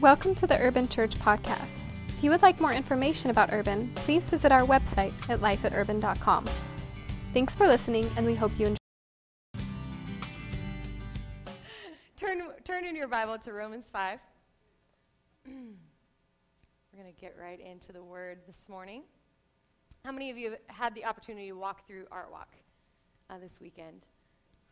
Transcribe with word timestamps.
Welcome 0.00 0.34
to 0.36 0.46
the 0.46 0.58
Urban 0.58 0.88
Church 0.88 1.16
Podcast. 1.16 1.68
If 2.08 2.24
you 2.24 2.30
would 2.30 2.40
like 2.40 2.60
more 2.60 2.72
information 2.72 3.30
about 3.30 3.52
Urban, 3.52 3.92
please 3.94 4.24
visit 4.24 4.50
our 4.50 4.62
website 4.62 5.12
at 5.28 5.40
lifeaturban.com. 5.40 6.48
Thanks 7.34 7.54
for 7.54 7.68
listening, 7.68 8.10
and 8.16 8.24
we 8.24 8.34
hope 8.34 8.58
you 8.58 8.68
enjoy. 8.68 8.76
Turn, 12.16 12.42
turn 12.64 12.84
in 12.86 12.96
your 12.96 13.06
Bible 13.06 13.38
to 13.38 13.52
Romans 13.52 13.90
5. 13.92 14.18
We're 15.46 15.52
going 16.96 17.14
to 17.14 17.20
get 17.20 17.36
right 17.38 17.60
into 17.60 17.92
the 17.92 18.02
word 18.02 18.38
this 18.46 18.68
morning. 18.70 19.02
How 20.04 20.10
many 20.10 20.30
of 20.30 20.38
you 20.38 20.52
have 20.52 20.58
had 20.68 20.94
the 20.94 21.04
opportunity 21.04 21.48
to 21.48 21.52
walk 21.54 21.86
through 21.86 22.06
Art 22.10 22.32
Walk 22.32 22.56
uh, 23.28 23.38
this 23.38 23.60
weekend? 23.60 24.06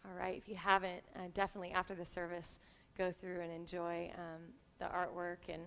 All 0.07 0.19
right, 0.19 0.37
if 0.37 0.49
you 0.49 0.57
haven't, 0.57 1.03
uh, 1.15 1.29
definitely 1.35 1.73
after 1.73 1.95
the 1.95 2.07
service, 2.07 2.59
go 2.97 3.13
through 3.13 3.41
and 3.43 3.53
enjoy 3.53 4.11
um, 4.17 4.41
the 4.81 4.87
artwork 4.87 5.37
and, 5.49 5.61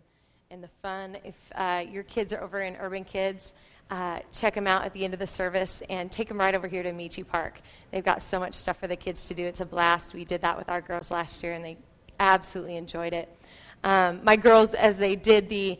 and 0.49 0.63
the 0.63 0.69
fun. 0.81 1.17
If 1.23 1.35
uh, 1.53 1.85
your 1.87 2.01
kids 2.01 2.33
are 2.33 2.41
over 2.41 2.61
in 2.61 2.75
Urban 2.77 3.03
Kids, 3.03 3.53
uh, 3.91 4.19
check 4.31 4.55
them 4.55 4.65
out 4.65 4.83
at 4.83 4.93
the 4.93 5.05
end 5.05 5.13
of 5.13 5.19
the 5.19 5.27
service 5.27 5.83
and 5.87 6.11
take 6.11 6.27
them 6.27 6.39
right 6.39 6.55
over 6.55 6.67
here 6.67 6.81
to 6.81 6.89
Amici 6.89 7.23
Park. 7.23 7.61
They've 7.91 8.03
got 8.03 8.23
so 8.23 8.39
much 8.39 8.55
stuff 8.55 8.79
for 8.79 8.87
the 8.87 8.95
kids 8.95 9.27
to 9.27 9.35
do. 9.35 9.45
It's 9.45 9.61
a 9.61 9.65
blast. 9.65 10.15
We 10.15 10.25
did 10.25 10.41
that 10.41 10.57
with 10.57 10.67
our 10.67 10.81
girls 10.81 11.11
last 11.11 11.43
year, 11.43 11.53
and 11.53 11.63
they 11.63 11.77
absolutely 12.19 12.75
enjoyed 12.75 13.13
it. 13.13 13.29
Um, 13.83 14.21
my 14.23 14.35
girls, 14.35 14.73
as 14.73 14.97
they 14.97 15.15
did 15.15 15.47
the 15.47 15.77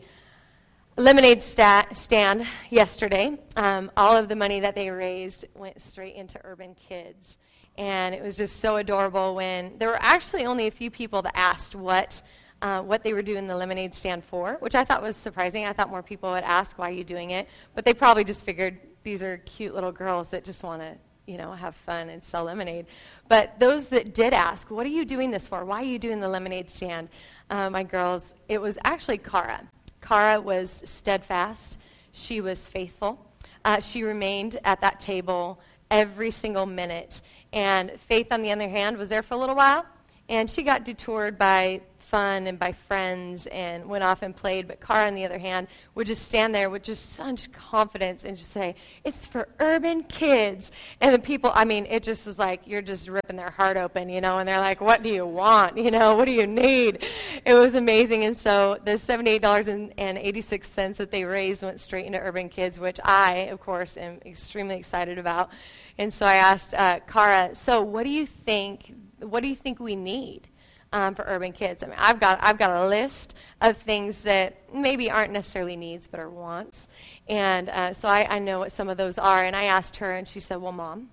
lemonade 0.96 1.42
stat, 1.42 1.96
stand 1.96 2.46
yesterday, 2.70 3.36
um, 3.56 3.90
all 3.96 4.16
of 4.16 4.28
the 4.28 4.36
money 4.36 4.60
that 4.60 4.76
they 4.76 4.90
raised 4.90 5.46
went 5.56 5.80
straight 5.80 6.14
into 6.14 6.38
Urban 6.44 6.76
Kids. 6.76 7.38
And 7.76 8.14
it 8.14 8.22
was 8.22 8.36
just 8.36 8.60
so 8.60 8.76
adorable 8.76 9.34
when 9.34 9.76
there 9.78 9.88
were 9.88 10.00
actually 10.00 10.46
only 10.46 10.68
a 10.68 10.70
few 10.70 10.92
people 10.92 11.22
that 11.22 11.36
asked 11.36 11.74
what 11.74 12.22
uh, 12.64 12.80
what 12.80 13.02
they 13.02 13.12
were 13.12 13.20
doing 13.20 13.46
the 13.46 13.54
lemonade 13.54 13.94
stand 13.94 14.24
for, 14.24 14.56
which 14.60 14.74
I 14.74 14.84
thought 14.84 15.02
was 15.02 15.16
surprising. 15.16 15.66
I 15.66 15.74
thought 15.74 15.90
more 15.90 16.02
people 16.02 16.32
would 16.32 16.44
ask, 16.44 16.78
why 16.78 16.88
are 16.88 16.92
you 16.92 17.04
doing 17.04 17.30
it? 17.30 17.46
But 17.74 17.84
they 17.84 17.92
probably 17.92 18.24
just 18.24 18.42
figured 18.42 18.78
these 19.02 19.22
are 19.22 19.36
cute 19.44 19.74
little 19.74 19.92
girls 19.92 20.30
that 20.30 20.44
just 20.44 20.62
want 20.62 20.80
to, 20.80 20.96
you 21.26 21.36
know, 21.36 21.52
have 21.52 21.74
fun 21.74 22.08
and 22.08 22.24
sell 22.24 22.44
lemonade. 22.44 22.86
But 23.28 23.60
those 23.60 23.90
that 23.90 24.14
did 24.14 24.32
ask, 24.32 24.70
what 24.70 24.86
are 24.86 24.88
you 24.88 25.04
doing 25.04 25.30
this 25.30 25.46
for? 25.46 25.62
Why 25.62 25.82
are 25.82 25.84
you 25.84 25.98
doing 25.98 26.20
the 26.20 26.28
lemonade 26.28 26.70
stand? 26.70 27.10
Uh, 27.50 27.68
my 27.68 27.82
girls, 27.82 28.34
it 28.48 28.58
was 28.58 28.78
actually 28.82 29.18
Cara. 29.18 29.60
Cara 30.00 30.40
was 30.40 30.80
steadfast. 30.86 31.78
She 32.12 32.40
was 32.40 32.66
faithful. 32.66 33.30
Uh, 33.66 33.80
she 33.80 34.04
remained 34.04 34.58
at 34.64 34.80
that 34.80 35.00
table 35.00 35.60
every 35.90 36.30
single 36.30 36.64
minute. 36.64 37.20
And 37.52 37.90
Faith, 38.00 38.28
on 38.32 38.40
the 38.40 38.52
other 38.52 38.70
hand, 38.70 38.96
was 38.96 39.10
there 39.10 39.22
for 39.22 39.34
a 39.34 39.36
little 39.36 39.54
while. 39.54 39.84
And 40.30 40.48
she 40.48 40.62
got 40.62 40.86
detoured 40.86 41.36
by 41.38 41.82
fun 42.14 42.46
and 42.46 42.60
by 42.60 42.70
friends 42.70 43.46
and 43.46 43.86
went 43.86 44.04
off 44.04 44.22
and 44.22 44.36
played. 44.36 44.68
But 44.68 44.80
Cara, 44.80 45.08
on 45.08 45.16
the 45.16 45.24
other 45.24 45.40
hand, 45.40 45.66
would 45.96 46.06
just 46.06 46.24
stand 46.24 46.54
there 46.54 46.70
with 46.70 46.84
just 46.84 47.14
such 47.14 47.50
confidence 47.50 48.22
and 48.22 48.36
just 48.36 48.52
say, 48.52 48.76
It's 49.02 49.26
for 49.26 49.48
urban 49.58 50.04
kids. 50.04 50.70
And 51.00 51.12
the 51.12 51.18
people, 51.18 51.50
I 51.52 51.64
mean, 51.64 51.86
it 51.86 52.04
just 52.04 52.24
was 52.24 52.38
like, 52.38 52.68
you're 52.68 52.82
just 52.82 53.08
ripping 53.08 53.34
their 53.34 53.50
heart 53.50 53.76
open, 53.76 54.08
you 54.08 54.20
know, 54.20 54.38
and 54.38 54.48
they're 54.48 54.60
like, 54.60 54.80
What 54.80 55.02
do 55.02 55.08
you 55.08 55.26
want? 55.26 55.76
You 55.84 55.90
know, 55.90 56.14
what 56.14 56.26
do 56.26 56.32
you 56.32 56.46
need? 56.46 57.04
It 57.44 57.54
was 57.54 57.74
amazing. 57.74 58.22
And 58.24 58.36
so 58.36 58.78
the 58.84 58.92
$78.86 58.92 60.96
that 60.96 61.10
they 61.10 61.24
raised 61.24 61.64
went 61.64 61.80
straight 61.80 62.06
into 62.06 62.20
urban 62.20 62.48
kids, 62.48 62.78
which 62.78 63.00
I, 63.04 63.48
of 63.50 63.58
course, 63.60 63.96
am 63.96 64.20
extremely 64.24 64.76
excited 64.76 65.18
about. 65.18 65.50
And 65.98 66.14
so 66.14 66.26
I 66.26 66.36
asked 66.36 66.74
uh, 66.74 67.00
Cara, 67.08 67.56
So 67.56 67.82
what 67.82 68.04
do 68.04 68.10
you 68.10 68.24
think? 68.24 68.94
What 69.18 69.42
do 69.42 69.48
you 69.48 69.56
think 69.56 69.80
we 69.80 69.96
need? 69.96 70.46
Um, 70.94 71.16
for 71.16 71.24
urban 71.26 71.52
kids. 71.52 71.82
I 71.82 71.88
mean, 71.88 71.96
I've 71.98 72.20
got, 72.20 72.38
I've 72.40 72.56
got 72.56 72.84
a 72.84 72.88
list 72.88 73.34
of 73.60 73.76
things 73.76 74.22
that 74.22 74.56
maybe 74.72 75.10
aren't 75.10 75.32
necessarily 75.32 75.76
needs 75.76 76.06
but 76.06 76.20
are 76.20 76.30
wants. 76.30 76.88
And 77.28 77.68
uh, 77.68 77.92
so 77.92 78.08
I, 78.08 78.26
I 78.30 78.38
know 78.38 78.60
what 78.60 78.70
some 78.70 78.88
of 78.88 78.96
those 78.96 79.18
are. 79.18 79.44
And 79.44 79.56
I 79.56 79.64
asked 79.64 79.96
her, 79.96 80.12
and 80.12 80.26
she 80.26 80.38
said, 80.38 80.56
Well, 80.56 80.72
Mom, 80.72 81.10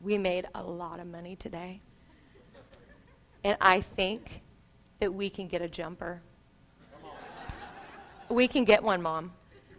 we 0.00 0.16
made 0.16 0.46
a 0.54 0.62
lot 0.62 1.00
of 1.00 1.06
money 1.06 1.36
today. 1.36 1.80
And 3.44 3.58
I 3.60 3.82
think 3.82 4.40
that 5.00 5.12
we 5.12 5.28
can 5.28 5.48
get 5.48 5.60
a 5.60 5.68
jumper. 5.68 6.22
We 8.30 8.48
can 8.48 8.64
get 8.64 8.82
one, 8.82 9.02
Mom. 9.02 9.32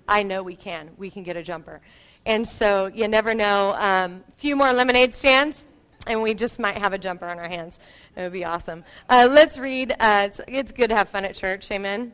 I 0.07 0.21
know 0.21 0.43
we 0.43 0.55
can. 0.55 0.91
We 0.97 1.09
can 1.09 1.23
get 1.23 1.35
a 1.35 1.41
jumper. 1.41 1.81
And 2.27 2.47
so 2.47 2.87
you 2.87 3.07
never 3.07 3.33
know. 3.33 3.71
A 3.71 4.05
um, 4.05 4.23
few 4.35 4.55
more 4.55 4.71
lemonade 4.71 5.15
stands, 5.15 5.65
and 6.07 6.21
we 6.21 6.33
just 6.33 6.59
might 6.59 6.77
have 6.77 6.93
a 6.93 6.97
jumper 6.97 7.27
on 7.27 7.39
our 7.39 7.49
hands. 7.49 7.79
It 8.15 8.21
would 8.21 8.33
be 8.33 8.45
awesome. 8.45 8.83
Uh, 9.09 9.27
let's 9.29 9.57
read. 9.57 9.91
Uh, 9.99 10.27
it's, 10.27 10.41
it's, 10.47 10.71
good 10.71 10.89
to 10.89 10.95
have 10.95 11.09
fun 11.09 11.25
at 11.25 11.35
church. 11.35 11.69
Amen. 11.71 12.11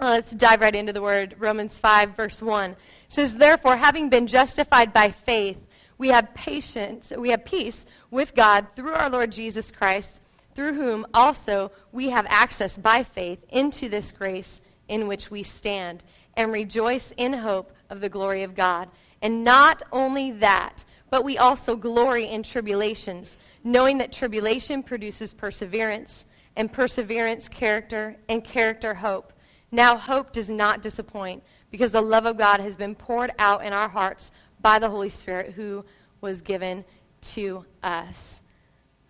Uh, 0.00 0.10
let's 0.10 0.32
dive 0.32 0.60
right 0.60 0.74
into 0.74 0.92
the 0.92 1.02
word. 1.02 1.36
Romans 1.38 1.78
5, 1.78 2.16
verse 2.16 2.40
1 2.40 2.76
says, 3.08 3.34
Therefore, 3.34 3.76
having 3.76 4.08
been 4.08 4.26
justified 4.26 4.92
by 4.92 5.10
faith, 5.10 5.58
we 5.98 6.08
have 6.08 6.32
patience, 6.32 7.12
we 7.16 7.28
have 7.30 7.44
peace 7.44 7.84
with 8.10 8.34
God 8.34 8.66
through 8.74 8.94
our 8.94 9.10
Lord 9.10 9.30
Jesus 9.30 9.70
Christ, 9.70 10.22
through 10.54 10.72
whom 10.72 11.06
also 11.12 11.70
we 11.92 12.08
have 12.08 12.26
access 12.30 12.78
by 12.78 13.02
faith 13.02 13.44
into 13.50 13.90
this 13.90 14.10
grace 14.10 14.62
in 14.88 15.06
which 15.06 15.30
we 15.30 15.42
stand, 15.42 16.02
and 16.34 16.52
rejoice 16.52 17.12
in 17.18 17.34
hope 17.34 17.72
of 17.90 18.00
the 18.00 18.08
glory 18.08 18.42
of 18.42 18.54
God. 18.54 18.88
And 19.20 19.44
not 19.44 19.82
only 19.92 20.30
that, 20.32 20.84
but 21.10 21.24
we 21.24 21.36
also 21.36 21.76
glory 21.76 22.26
in 22.26 22.42
tribulations, 22.42 23.36
knowing 23.64 23.98
that 23.98 24.12
tribulation 24.12 24.82
produces 24.82 25.32
perseverance, 25.32 26.26
and 26.56 26.72
perseverance, 26.72 27.48
character, 27.48 28.16
and 28.28 28.44
character, 28.44 28.94
hope. 28.94 29.32
Now, 29.72 29.96
hope 29.96 30.32
does 30.32 30.48
not 30.48 30.82
disappoint, 30.82 31.42
because 31.70 31.92
the 31.92 32.00
love 32.00 32.26
of 32.26 32.36
God 32.36 32.60
has 32.60 32.76
been 32.76 32.94
poured 32.94 33.32
out 33.38 33.64
in 33.64 33.72
our 33.72 33.88
hearts 33.88 34.32
by 34.60 34.78
the 34.78 34.88
Holy 34.88 35.08
Spirit 35.08 35.52
who 35.52 35.84
was 36.20 36.40
given 36.40 36.84
to 37.22 37.64
us. 37.82 38.40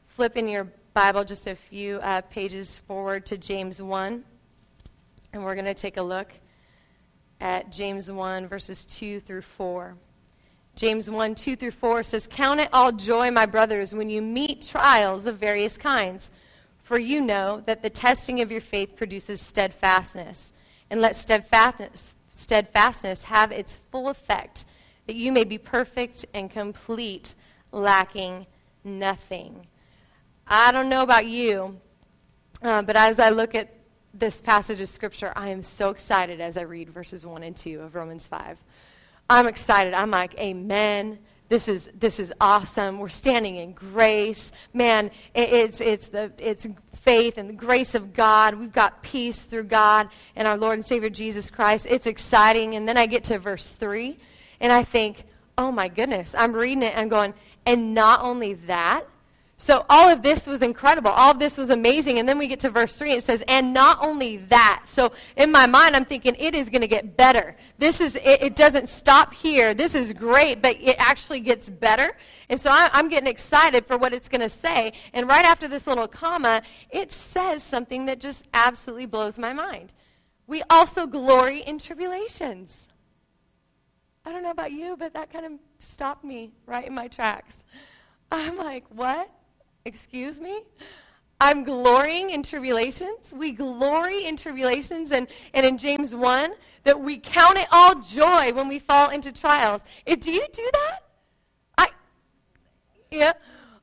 Flip 0.07 0.37
in 0.37 0.49
your 0.49 0.69
Bible 0.95 1.25
just 1.25 1.47
a 1.47 1.55
few 1.55 1.97
uh, 1.99 2.21
pages 2.23 2.79
forward 2.79 3.25
to 3.27 3.39
James 3.39 3.81
1, 3.81 4.25
and 5.33 5.45
we're 5.45 5.55
going 5.55 5.65
to 5.65 5.75
take 5.75 5.97
a 5.97 6.03
look 6.03 6.33
at 7.41 7.71
James 7.71 8.11
1, 8.11 8.49
verses 8.49 8.85
2 8.85 9.21
through 9.21 9.43
4. 9.43 9.97
James 10.81 11.11
1 11.11 11.35
2 11.35 11.57
through 11.57 11.71
4 11.73 12.03
says, 12.03 12.27
Count 12.27 12.59
it 12.59 12.71
all 12.73 12.91
joy, 12.91 13.31
my 13.31 13.45
brothers, 13.45 13.95
when 13.95 14.09
you 14.09 14.23
meet 14.23 14.63
trials 14.63 15.27
of 15.27 15.37
various 15.37 15.77
kinds, 15.77 16.31
for 16.83 16.99
you 16.99 17.21
know 17.21 17.63
that 17.67 17.83
the 17.83 17.91
testing 17.91 18.41
of 18.41 18.51
your 18.51 18.63
faith 18.63 18.97
produces 18.97 19.43
steadfastness. 19.43 20.55
And 20.89 21.03
let 21.03 21.17
steadfastness, 21.17 22.15
steadfastness 22.33 23.25
have 23.25 23.53
its 23.53 23.77
full 23.93 24.09
effect, 24.09 24.65
that 25.07 25.17
you 25.17 25.33
may 25.33 25.45
be 25.45 25.59
perfect 25.59 26.25
and 26.33 26.51
complete, 26.51 27.35
lacking 27.73 28.47
nothing. 28.83 29.67
I 30.47 30.73
don't 30.73 30.89
know 30.89 31.03
about 31.03 31.27
you, 31.27 31.79
uh, 32.63 32.81
but 32.81 32.97
as 32.97 33.21
I 33.21 33.29
look 33.29 33.55
at 33.55 33.69
this 34.15 34.41
passage 34.41 34.81
of 34.81 34.89
Scripture, 34.89 35.35
I 35.37 35.51
am 35.51 35.61
so 35.61 35.91
excited 35.91 36.41
as 36.41 36.57
I 36.57 36.63
read 36.63 36.89
verses 36.89 37.27
1 37.27 37.43
and 37.43 37.55
2 37.55 37.81
of 37.81 37.95
Romans 37.95 38.27
5. 38.27 38.57
I'm 39.31 39.47
excited. 39.47 39.95
I'm 39.95 40.11
like, 40.11 40.39
Amen. 40.39 41.19
This 41.49 41.67
is 41.67 41.91
this 41.99 42.21
is 42.21 42.33
awesome. 42.41 43.01
We're 43.01 43.09
standing 43.09 43.57
in 43.57 43.73
grace, 43.73 44.53
man. 44.73 45.11
It, 45.35 45.53
it's 45.53 45.81
it's 45.81 46.07
the 46.07 46.31
it's 46.39 46.65
faith 46.95 47.39
and 47.39 47.49
the 47.49 47.55
grace 47.55 47.97
of 47.97 48.13
God. 48.13 48.55
We've 48.55 48.73
got 48.73 49.03
peace 49.03 49.43
through 49.43 49.65
God 49.65 50.11
and 50.37 50.47
our 50.47 50.57
Lord 50.57 50.75
and 50.75 50.85
Savior 50.85 51.11
Jesus 51.11 51.51
Christ. 51.51 51.87
It's 51.91 52.07
exciting. 52.07 52.77
And 52.77 52.87
then 52.87 52.97
I 52.97 53.07
get 53.07 53.25
to 53.25 53.39
verse 53.41 53.69
three, 53.69 54.21
and 54.61 54.73
I 54.73 54.85
think, 54.85 55.25
oh 55.59 55.73
my 55.73 55.89
goodness. 55.89 56.37
I'm 56.39 56.53
reading 56.53 56.85
it 56.85 56.93
and 56.93 57.01
I'm 57.01 57.09
going, 57.09 57.35
and 57.67 57.95
not 57.95 58.23
only 58.23 58.55
that, 58.55 59.05
so 59.61 59.85
all 59.91 60.09
of 60.09 60.23
this 60.23 60.47
was 60.47 60.63
incredible. 60.63 61.11
All 61.11 61.33
of 61.33 61.39
this 61.39 61.59
was 61.59 61.69
amazing. 61.69 62.19
And 62.19 62.27
then 62.27 62.39
we 62.39 62.47
get 62.47 62.61
to 62.61 62.71
verse 62.71 62.97
3 62.97 63.11
and 63.11 63.19
it 63.19 63.25
says, 63.25 63.43
and 63.47 63.75
not 63.75 63.99
only 64.01 64.39
that. 64.39 64.85
So 64.87 65.13
in 65.37 65.53
my 65.53 65.67
mind, 65.67 65.95
I'm 65.95 66.07
thinking 66.07 66.35
it 66.39 66.55
is 66.55 66.71
going 66.71 66.81
to 66.81 66.89
get 66.89 67.15
better. 67.15 67.55
This 67.77 68.01
is, 68.01 68.17
it, 68.17 68.41
it, 68.41 68.57
doesn't 68.57 68.89
stop 68.89 69.35
here. 69.35 69.75
This 69.75 69.95
is 69.95 70.15
great, 70.15 70.63
but 70.63 70.79
it 70.81 70.97
actually 70.99 71.41
gets 71.41 71.69
better. 71.69 72.17
And 72.49 72.59
so 72.59 72.71
I, 72.71 72.89
I'm 72.95 73.11
getting 73.11 73.27
excited 73.27 73.85
for 73.85 73.99
what 73.99 74.15
it's 74.15 74.31
going 74.31 74.41
to 74.41 74.49
say. 74.49 74.95
And 75.13 75.29
right 75.29 75.45
after 75.45 75.69
this 75.69 75.87
little 75.87 76.09
comma, 76.09 76.63
it 76.89 77.13
says 77.13 77.63
something 77.63 78.07
that 78.07 78.19
just 78.19 78.47
absolutely 78.55 79.05
blows 79.05 79.39
my 79.39 79.53
mind. 79.53 79.93
We 80.47 80.63
also 80.71 81.07
glory 81.07 81.59
in 81.59 81.79
tribulations. 81.79 82.89
I 84.25 84.33
don't 84.33 84.43
know 84.43 84.53
about 84.53 84.73
you, 84.73 84.97
but 84.99 85.13
that 85.13 85.31
kind 85.31 85.45
of 85.45 85.53
stopped 85.81 86.25
me 86.25 86.53
right 86.65 86.87
in 86.87 86.95
my 86.95 87.09
tracks. 87.09 87.63
I'm 88.33 88.57
like, 88.57 88.85
what? 88.89 89.31
Excuse 89.85 90.41
me? 90.41 90.63
I'm 91.41 91.65
glorying 91.65 92.31
in 92.31 92.43
tribulations. 92.43 93.33
We 93.35 93.53
glory 93.53 94.27
in 94.27 94.37
tribulations. 94.37 95.11
And, 95.11 95.27
and 95.55 95.65
in 95.65 95.79
James 95.79 96.15
1, 96.15 96.53
that 96.85 97.01
we 97.01 97.17
count 97.19 97.57
it 97.57 97.67
all 97.73 97.95
joy 97.95 98.53
when 98.53 98.69
we 98.69 98.79
fall 98.79 99.09
into 99.09 99.33
trials. 99.33 99.83
If, 100.05 100.21
do 100.21 100.33
you 100.33 100.47
do 100.53 100.69
that? 100.73 100.99
I, 101.79 101.89
yeah. 103.11 103.33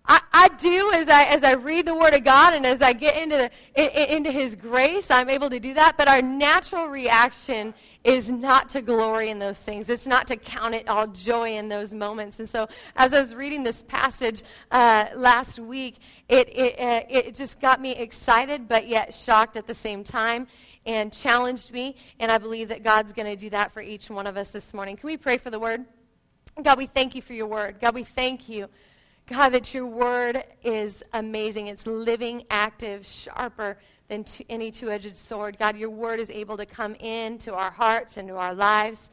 I, 0.07 0.21
I 0.31 0.47
do 0.49 0.91
as 0.93 1.09
I, 1.09 1.23
as 1.25 1.43
I 1.43 1.53
read 1.53 1.85
the 1.85 1.95
Word 1.95 2.13
of 2.13 2.23
God 2.23 2.53
and 2.53 2.65
as 2.65 2.81
I 2.81 2.93
get 2.93 3.17
into, 3.17 3.49
the, 3.75 4.15
into 4.15 4.31
His 4.31 4.55
grace, 4.55 5.11
I'm 5.11 5.29
able 5.29 5.49
to 5.49 5.59
do 5.59 5.73
that. 5.73 5.97
But 5.97 6.07
our 6.07 6.21
natural 6.21 6.87
reaction 6.87 7.73
is 8.03 8.31
not 8.31 8.69
to 8.69 8.81
glory 8.81 9.29
in 9.29 9.39
those 9.39 9.61
things. 9.61 9.89
It's 9.89 10.07
not 10.07 10.27
to 10.27 10.37
count 10.37 10.75
it 10.75 10.87
all 10.87 11.07
joy 11.07 11.55
in 11.55 11.67
those 11.67 11.93
moments. 11.93 12.39
And 12.39 12.47
so, 12.47 12.69
as 12.95 13.13
I 13.13 13.19
was 13.19 13.35
reading 13.35 13.63
this 13.63 13.83
passage 13.83 14.43
uh, 14.71 15.07
last 15.15 15.59
week, 15.59 15.97
it, 16.29 16.47
it, 16.55 16.79
uh, 16.79 17.01
it 17.09 17.35
just 17.35 17.59
got 17.59 17.81
me 17.81 17.91
excited, 17.91 18.69
but 18.69 18.87
yet 18.87 19.13
shocked 19.13 19.57
at 19.57 19.67
the 19.67 19.73
same 19.73 20.05
time 20.05 20.47
and 20.85 21.11
challenged 21.11 21.73
me. 21.73 21.97
And 22.19 22.31
I 22.31 22.37
believe 22.37 22.69
that 22.69 22.81
God's 22.81 23.11
going 23.11 23.27
to 23.27 23.35
do 23.35 23.49
that 23.49 23.73
for 23.73 23.81
each 23.81 24.09
one 24.09 24.25
of 24.25 24.37
us 24.37 24.51
this 24.51 24.73
morning. 24.73 24.95
Can 24.95 25.07
we 25.07 25.17
pray 25.17 25.37
for 25.37 25.49
the 25.49 25.59
Word? 25.59 25.83
God, 26.63 26.77
we 26.77 26.85
thank 26.85 27.13
you 27.13 27.21
for 27.21 27.33
your 27.33 27.47
Word. 27.47 27.81
God, 27.81 27.93
we 27.93 28.05
thank 28.05 28.47
you 28.47 28.69
God, 29.27 29.49
that 29.49 29.73
your 29.73 29.85
word 29.85 30.45
is 30.63 31.03
amazing. 31.11 31.67
It's 31.67 31.85
living, 31.85 32.43
active, 32.49 33.05
sharper 33.05 33.77
than 34.07 34.23
any 34.47 34.71
two 34.71 34.89
edged 34.89 35.17
sword. 35.17 35.59
God, 35.59 35.75
your 35.75 35.89
word 35.89 36.21
is 36.21 36.29
able 36.29 36.55
to 36.55 36.65
come 36.65 36.95
into 36.95 37.53
our 37.53 37.71
hearts 37.71 38.15
and 38.15 38.29
to 38.29 38.37
our 38.37 38.53
lives 38.53 39.09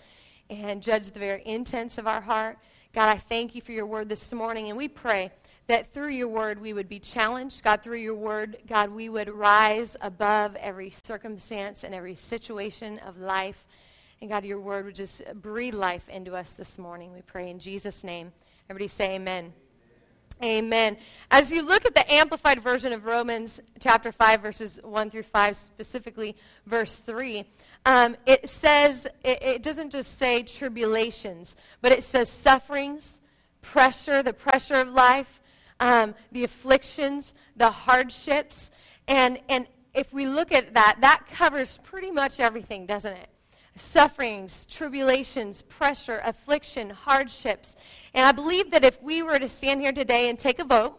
and 0.48 0.80
judge 0.80 1.10
the 1.10 1.18
very 1.18 1.44
intents 1.44 1.98
of 1.98 2.06
our 2.06 2.20
heart. 2.20 2.58
God, 2.92 3.08
I 3.08 3.16
thank 3.16 3.56
you 3.56 3.60
for 3.60 3.72
your 3.72 3.86
word 3.86 4.08
this 4.08 4.32
morning, 4.32 4.68
and 4.68 4.78
we 4.78 4.86
pray 4.86 5.32
that 5.66 5.92
through 5.92 6.10
your 6.10 6.28
word 6.28 6.60
we 6.60 6.72
would 6.72 6.88
be 6.88 7.00
challenged. 7.00 7.64
God, 7.64 7.82
through 7.82 7.98
your 7.98 8.14
word, 8.14 8.58
God, 8.68 8.90
we 8.90 9.08
would 9.08 9.28
rise 9.28 9.96
above 10.00 10.54
every 10.56 10.90
circumstance 10.90 11.82
and 11.82 11.92
every 11.92 12.14
situation 12.14 13.00
of 13.00 13.18
life. 13.18 13.66
And 14.20 14.30
God, 14.30 14.44
your 14.44 14.60
word 14.60 14.84
would 14.84 14.94
just 14.94 15.22
breathe 15.42 15.74
life 15.74 16.08
into 16.08 16.36
us 16.36 16.52
this 16.52 16.78
morning. 16.78 17.12
We 17.12 17.22
pray 17.22 17.50
in 17.50 17.58
Jesus' 17.58 18.04
name. 18.04 18.32
Everybody 18.70 18.86
say 18.86 19.16
amen. 19.16 19.63
Amen. 20.42 20.96
As 21.30 21.52
you 21.52 21.62
look 21.62 21.86
at 21.86 21.94
the 21.94 22.12
amplified 22.12 22.62
version 22.62 22.92
of 22.92 23.04
Romans 23.04 23.60
chapter 23.80 24.12
5, 24.12 24.42
verses 24.42 24.80
1 24.82 25.10
through 25.10 25.22
5, 25.22 25.56
specifically 25.56 26.36
verse 26.66 26.96
3, 26.96 27.44
um, 27.86 28.16
it 28.26 28.48
says, 28.48 29.06
it, 29.22 29.42
it 29.42 29.62
doesn't 29.62 29.90
just 29.90 30.18
say 30.18 30.42
tribulations, 30.42 31.56
but 31.80 31.92
it 31.92 32.02
says 32.02 32.28
sufferings, 32.28 33.20
pressure, 33.62 34.22
the 34.22 34.32
pressure 34.32 34.74
of 34.74 34.88
life, 34.88 35.40
um, 35.80 36.14
the 36.32 36.44
afflictions, 36.44 37.34
the 37.56 37.70
hardships. 37.70 38.70
And, 39.06 39.38
and 39.48 39.66
if 39.94 40.12
we 40.12 40.26
look 40.26 40.52
at 40.52 40.74
that, 40.74 40.98
that 41.00 41.26
covers 41.30 41.78
pretty 41.84 42.10
much 42.10 42.40
everything, 42.40 42.86
doesn't 42.86 43.12
it? 43.12 43.28
Sufferings, 43.76 44.66
tribulations, 44.66 45.62
pressure, 45.62 46.20
affliction, 46.24 46.90
hardships. 46.90 47.76
And 48.14 48.24
I 48.24 48.32
believe 48.32 48.70
that 48.70 48.84
if 48.84 49.02
we 49.02 49.22
were 49.22 49.38
to 49.38 49.48
stand 49.48 49.80
here 49.80 49.92
today 49.92 50.28
and 50.28 50.38
take 50.38 50.58
a 50.58 50.64
vote 50.64 50.98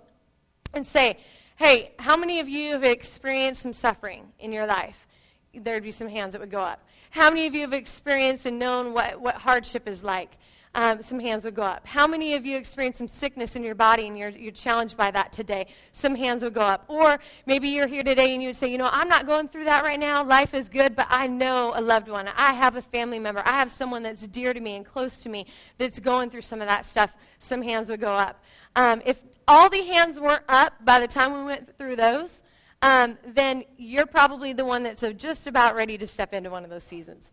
and 0.74 0.86
say, 0.86 1.18
hey, 1.56 1.94
how 2.00 2.18
many 2.18 2.40
of 2.40 2.50
you 2.50 2.74
have 2.74 2.84
experienced 2.84 3.62
some 3.62 3.74
suffering 3.74 4.32
in 4.40 4.52
your 4.52 4.66
life? 4.66 5.08
There'd 5.54 5.84
be 5.84 5.92
some 5.92 6.10
hands 6.10 6.34
that 6.34 6.42
would 6.42 6.52
go 6.52 6.62
up. 6.62 6.86
How 7.12 7.30
many 7.30 7.48
of 7.48 7.56
you 7.56 7.62
have 7.62 7.74
experienced 7.74 8.46
and 8.46 8.60
known 8.60 8.92
what, 8.92 9.22
what 9.22 9.36
hardship 9.36 9.88
is 9.88 10.04
like? 10.04 10.38
Um, 10.76 11.02
some 11.02 11.20
hands 11.20 11.46
would 11.46 11.56
go 11.56 11.64
up. 11.64 11.88
How 11.88 12.06
many 12.06 12.36
of 12.36 12.46
you 12.46 12.58
experience 12.58 12.98
some 12.98 13.08
sickness 13.08 13.56
in 13.56 13.64
your 13.64 13.76
body 13.76 14.08
and 14.08 14.18
you're, 14.18 14.30
you're 14.30 14.52
challenged 14.52 14.98
by 14.98 15.10
that 15.12 15.32
today? 15.32 15.68
Some 15.94 16.16
hands 16.16 16.44
would 16.44 16.54
go 16.54 16.62
up. 16.62 16.84
Or 16.90 17.18
maybe 17.46 17.70
you're 17.70 17.88
here 17.88 18.04
today 18.04 18.34
and 18.34 18.44
you 18.44 18.50
would 18.50 18.56
say, 18.56 18.68
you 18.68 18.78
know, 18.78 18.90
I'm 18.92 19.08
not 19.08 19.26
going 19.26 19.48
through 19.48 19.64
that 19.64 19.84
right 19.84 20.00
now. 20.00 20.24
Life 20.24 20.54
is 20.54 20.68
good, 20.68 20.96
but 20.96 21.08
I 21.10 21.28
know 21.28 21.72
a 21.76 21.82
loved 21.82 22.10
one. 22.10 22.30
I 22.36 22.54
have 22.54 22.76
a 22.76 22.82
family 22.82 23.20
member. 23.20 23.42
I 23.46 23.54
have 23.54 23.72
someone 23.72 24.04
that's 24.04 24.28
dear 24.28 24.54
to 24.54 24.60
me 24.60 24.76
and 24.76 24.86
close 24.86 25.22
to 25.24 25.30
me 25.30 25.48
that's 25.78 26.00
going 26.00 26.30
through 26.30 26.42
some 26.42 26.62
of 26.62 26.68
that 26.68 26.86
stuff. 26.86 27.16
Some 27.40 27.62
hands 27.62 27.90
would 27.90 28.02
go 28.02 28.14
up. 28.14 28.44
Um, 28.76 29.02
if 29.06 29.18
all 29.48 29.70
the 29.70 29.84
hands 29.84 30.20
weren't 30.20 30.44
up 30.50 30.74
by 30.84 31.00
the 31.00 31.08
time 31.08 31.34
we 31.34 31.44
went 31.46 31.78
through 31.78 31.96
those, 31.96 32.44
um, 32.82 33.18
then 33.26 33.64
you're 33.78 34.06
probably 34.06 34.52
the 34.52 34.66
one 34.66 34.84
that's 34.84 35.04
just 35.16 35.48
about 35.48 35.76
ready 35.76 35.98
to 35.98 36.06
step 36.06 36.34
into 36.34 36.50
one 36.50 36.66
of 36.66 36.70
those 36.70 36.84
seasons. 36.84 37.32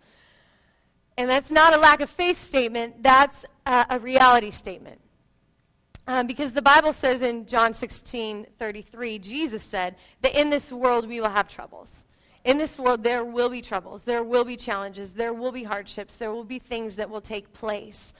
And 1.23 1.31
that's 1.31 1.53
not 1.53 1.73
a 1.73 1.79
lack 1.79 2.01
of 2.01 2.11
faith 2.11 2.37
statement, 2.37 3.01
that's 3.01 3.47
a, 3.65 3.87
a 3.91 3.99
reality 4.01 4.51
statement. 4.51 5.01
Um, 6.09 6.27
because 6.27 6.53
the 6.53 6.61
Bible 6.61 6.93
says 6.93 7.23
in 7.23 7.47
John 7.47 7.75
16 7.75 8.49
33, 8.59 9.21
Jesus 9.21 9.63
said 9.63 9.95
that 10.23 10.35
in 10.35 10.51
this 10.51 10.73
world 10.73 11.07
we 11.07 11.21
will 11.21 11.31
have 11.31 11.47
troubles. 11.47 12.07
In 12.45 12.59
this 12.59 12.77
world, 12.77 13.05
there 13.05 13.25
will 13.25 13.49
be 13.49 13.63
troubles, 13.63 14.03
there 14.03 14.25
will 14.25 14.45
be 14.45 14.57
challenges, 14.57 15.15
there 15.15 15.33
will 15.33 15.53
be 15.53 15.63
hardships, 15.63 16.17
there 16.17 16.33
will 16.33 16.43
be 16.43 16.59
things 16.59 16.97
that 16.97 17.09
will 17.09 17.21
take 17.21 17.53
place 17.53 18.15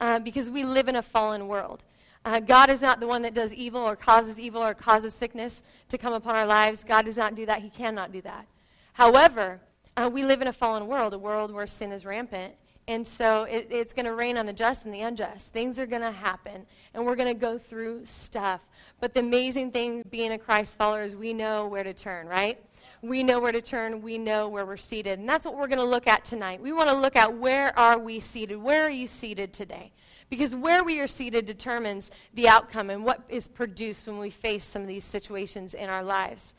uh, 0.00 0.18
because 0.18 0.48
we 0.48 0.64
live 0.64 0.88
in 0.88 0.96
a 0.96 1.02
fallen 1.02 1.48
world. 1.48 1.82
Uh, 2.24 2.40
God 2.40 2.70
is 2.70 2.80
not 2.80 3.00
the 3.00 3.06
one 3.06 3.20
that 3.20 3.34
does 3.34 3.52
evil 3.52 3.82
or 3.82 3.96
causes 3.96 4.40
evil 4.40 4.62
or 4.62 4.72
causes 4.72 5.12
sickness 5.12 5.62
to 5.90 5.98
come 5.98 6.14
upon 6.14 6.36
our 6.36 6.46
lives. 6.46 6.84
God 6.84 7.04
does 7.04 7.18
not 7.18 7.34
do 7.34 7.44
that. 7.44 7.60
He 7.60 7.68
cannot 7.68 8.12
do 8.12 8.22
that. 8.22 8.46
However, 8.94 9.60
uh, 9.96 10.10
we 10.12 10.24
live 10.24 10.42
in 10.42 10.48
a 10.48 10.52
fallen 10.52 10.86
world, 10.86 11.14
a 11.14 11.18
world 11.18 11.52
where 11.52 11.66
sin 11.66 11.92
is 11.92 12.04
rampant. 12.04 12.54
And 12.88 13.06
so 13.06 13.44
it, 13.44 13.66
it's 13.70 13.92
going 13.92 14.06
to 14.06 14.14
rain 14.14 14.36
on 14.36 14.46
the 14.46 14.52
just 14.52 14.84
and 14.84 14.94
the 14.94 15.00
unjust. 15.00 15.52
Things 15.52 15.78
are 15.78 15.86
going 15.86 16.02
to 16.02 16.12
happen, 16.12 16.64
and 16.94 17.04
we're 17.04 17.16
going 17.16 17.34
to 17.34 17.40
go 17.40 17.58
through 17.58 18.04
stuff. 18.04 18.60
But 19.00 19.12
the 19.12 19.20
amazing 19.20 19.72
thing 19.72 20.04
being 20.08 20.32
a 20.32 20.38
Christ 20.38 20.78
follower 20.78 21.02
is 21.02 21.16
we 21.16 21.32
know 21.32 21.66
where 21.66 21.82
to 21.82 21.92
turn, 21.92 22.28
right? 22.28 22.62
We 23.02 23.22
know 23.22 23.40
where 23.40 23.52
to 23.52 23.60
turn. 23.60 24.02
We 24.02 24.18
know 24.18 24.48
where 24.48 24.64
we're 24.64 24.76
seated. 24.76 25.18
And 25.18 25.28
that's 25.28 25.44
what 25.44 25.56
we're 25.56 25.66
going 25.66 25.78
to 25.78 25.84
look 25.84 26.06
at 26.06 26.24
tonight. 26.24 26.60
We 26.60 26.72
want 26.72 26.88
to 26.88 26.96
look 26.96 27.16
at 27.16 27.36
where 27.36 27.76
are 27.78 27.98
we 27.98 28.20
seated? 28.20 28.56
Where 28.56 28.84
are 28.84 28.90
you 28.90 29.06
seated 29.06 29.52
today? 29.52 29.92
Because 30.30 30.54
where 30.54 30.82
we 30.82 31.00
are 31.00 31.06
seated 31.06 31.46
determines 31.46 32.10
the 32.34 32.48
outcome 32.48 32.90
and 32.90 33.04
what 33.04 33.22
is 33.28 33.46
produced 33.48 34.06
when 34.06 34.18
we 34.18 34.30
face 34.30 34.64
some 34.64 34.82
of 34.82 34.88
these 34.88 35.04
situations 35.04 35.74
in 35.74 35.88
our 35.88 36.02
lives. 36.02 36.54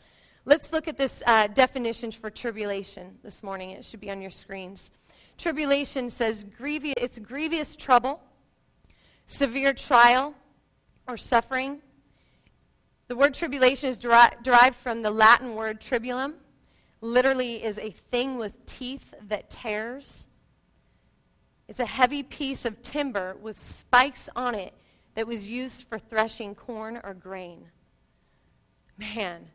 Let's 0.48 0.72
look 0.72 0.88
at 0.88 0.96
this 0.96 1.22
uh, 1.28 1.48
definition 1.48 2.10
for 2.10 2.30
tribulation 2.30 3.18
this 3.22 3.44
morning. 3.44 3.72
It 3.72 3.84
should 3.84 4.00
be 4.00 4.10
on 4.10 4.22
your 4.22 4.32
screens. 4.32 4.92
Tribulation 5.38 6.10
says 6.10 6.46
grievous, 6.46 6.94
it's 6.96 7.20
grievous 7.20 7.76
trouble, 7.76 8.22
severe 9.26 9.74
trial, 9.74 10.34
or 11.06 11.18
suffering. 11.18 11.82
The 13.10 13.18
word 13.18 13.34
tribulation 13.34 13.90
is 13.90 13.98
deri- 13.98 14.38
derived 14.42 14.78
from 14.78 15.02
the 15.02 15.12
Latin 15.12 15.54
word 15.54 15.82
tribulum. 15.82 16.36
Literally 17.02 17.62
is 17.62 17.78
a 17.78 17.92
thing 17.92 18.38
with 18.38 18.66
teeth 18.66 19.14
that 19.28 19.50
tears. 19.50 20.28
It's 21.68 21.82
a 21.82 21.86
heavy 21.86 22.24
piece 22.24 22.64
of 22.64 22.82
timber 22.82 23.36
with 23.42 23.60
spikes 23.60 24.30
on 24.34 24.56
it 24.56 24.74
that 25.16 25.28
was 25.28 25.50
used 25.50 25.90
for 25.90 26.00
threshing 26.00 26.56
corn 26.56 27.02
or 27.04 27.14
grain. 27.14 27.66
Man, 28.98 29.50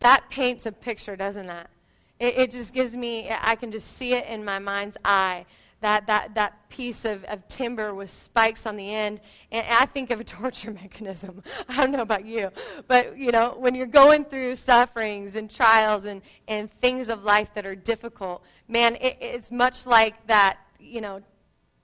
that 0.00 0.28
paints 0.30 0.66
a 0.66 0.72
picture, 0.72 1.16
doesn't 1.16 1.46
that? 1.46 1.70
It, 2.18 2.38
it, 2.38 2.50
just 2.50 2.72
gives 2.72 2.96
me, 2.96 3.28
I 3.30 3.54
can 3.56 3.70
just 3.70 3.96
see 3.96 4.14
it 4.14 4.26
in 4.26 4.44
my 4.44 4.58
mind's 4.58 4.96
eye. 5.04 5.46
That, 5.82 6.06
that, 6.06 6.34
that 6.34 6.68
piece 6.70 7.04
of, 7.04 7.22
of 7.24 7.46
timber 7.48 7.94
with 7.94 8.08
spikes 8.08 8.64
on 8.64 8.76
the 8.76 8.94
end. 8.94 9.20
And 9.52 9.66
I 9.68 9.84
think 9.84 10.10
of 10.10 10.20
a 10.20 10.24
torture 10.40 10.70
mechanism. 10.70 11.42
I 11.68 11.76
don't 11.76 11.92
know 11.92 12.00
about 12.00 12.24
you. 12.24 12.50
But, 12.88 13.18
you 13.18 13.30
know, 13.30 13.54
when 13.58 13.74
you're 13.74 13.86
going 13.86 14.24
through 14.24 14.56
sufferings 14.56 15.36
and 15.36 15.50
trials 15.50 16.06
and, 16.06 16.22
and 16.48 16.70
things 16.80 17.08
of 17.08 17.24
life 17.24 17.52
that 17.54 17.66
are 17.66 17.76
difficult, 17.76 18.42
man, 18.68 18.96
it, 18.96 19.18
it's 19.20 19.52
much 19.52 19.84
like 19.84 20.26
that, 20.28 20.58
you 20.80 21.02
know, 21.02 21.20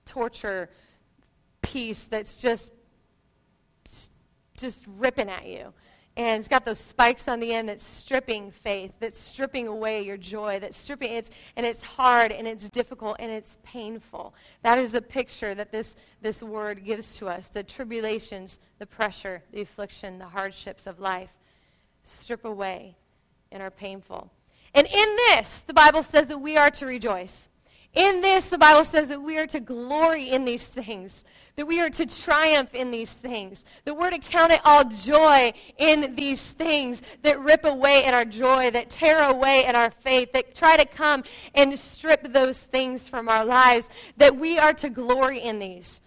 torture 0.05 0.69
piece 1.61 2.05
that's 2.05 2.35
just 2.35 2.73
just 4.55 4.85
ripping 4.97 5.29
at 5.29 5.47
you 5.47 5.73
and 6.15 6.39
it's 6.39 6.47
got 6.47 6.63
those 6.63 6.79
spikes 6.79 7.27
on 7.27 7.39
the 7.39 7.53
end 7.53 7.69
that's 7.69 7.83
stripping 7.83 8.51
faith 8.51 8.93
that's 8.99 9.19
stripping 9.19 9.67
away 9.67 10.03
your 10.03 10.17
joy 10.17 10.59
that's 10.59 10.77
stripping 10.77 11.11
it's 11.11 11.31
and 11.55 11.65
it's 11.65 11.81
hard 11.81 12.31
and 12.31 12.47
it's 12.47 12.69
difficult 12.69 13.15
and 13.19 13.31
it's 13.31 13.57
painful. 13.63 14.33
That 14.61 14.77
is 14.77 14.93
a 14.93 15.01
picture 15.01 15.55
that 15.55 15.71
this 15.71 15.95
this 16.21 16.43
word 16.43 16.83
gives 16.83 17.17
to 17.17 17.27
us 17.27 17.47
the 17.47 17.63
tribulations 17.63 18.59
the 18.79 18.85
pressure 18.85 19.41
the 19.51 19.61
affliction 19.61 20.19
the 20.19 20.27
hardships 20.27 20.85
of 20.85 20.99
life 20.99 21.33
strip 22.03 22.45
away 22.45 22.95
and 23.51 23.63
are 23.63 23.71
painful. 23.71 24.29
And 24.75 24.85
in 24.85 25.15
this 25.15 25.61
the 25.61 25.73
bible 25.73 26.03
says 26.03 26.27
that 26.27 26.39
we 26.39 26.57
are 26.57 26.69
to 26.71 26.85
rejoice 26.85 27.47
in 27.93 28.21
this, 28.21 28.49
the 28.49 28.57
Bible 28.57 28.83
says 28.85 29.09
that 29.09 29.21
we 29.21 29.37
are 29.37 29.45
to 29.47 29.59
glory 29.59 30.29
in 30.29 30.45
these 30.45 30.67
things, 30.67 31.23
that 31.55 31.67
we 31.67 31.79
are 31.79 31.91
to 31.91 32.07
triumph 32.07 32.73
in 32.73 32.89
these 32.89 33.13
things, 33.13 33.63
that 33.85 33.95
we're 33.95 34.09
to 34.09 34.17
count 34.17 34.51
it 34.51 34.61
all 34.65 34.83
joy 34.83 35.53
in 35.77 36.15
these 36.15 36.51
things 36.51 37.03
that 37.21 37.39
rip 37.39 37.65
away 37.65 38.03
at 38.05 38.15
our 38.15 38.25
joy, 38.25 38.71
that 38.71 38.89
tear 38.89 39.19
away 39.29 39.65
at 39.65 39.75
our 39.75 39.91
faith, 39.91 40.31
that 40.33 40.55
try 40.55 40.75
to 40.75 40.85
come 40.85 41.23
and 41.53 41.77
strip 41.77 42.33
those 42.33 42.63
things 42.63 43.07
from 43.07 43.29
our 43.29 43.45
lives, 43.45 43.91
that 44.17 44.35
we 44.35 44.57
are 44.57 44.73
to 44.73 44.89
glory 44.89 45.39
in 45.39 45.59
these. 45.59 46.01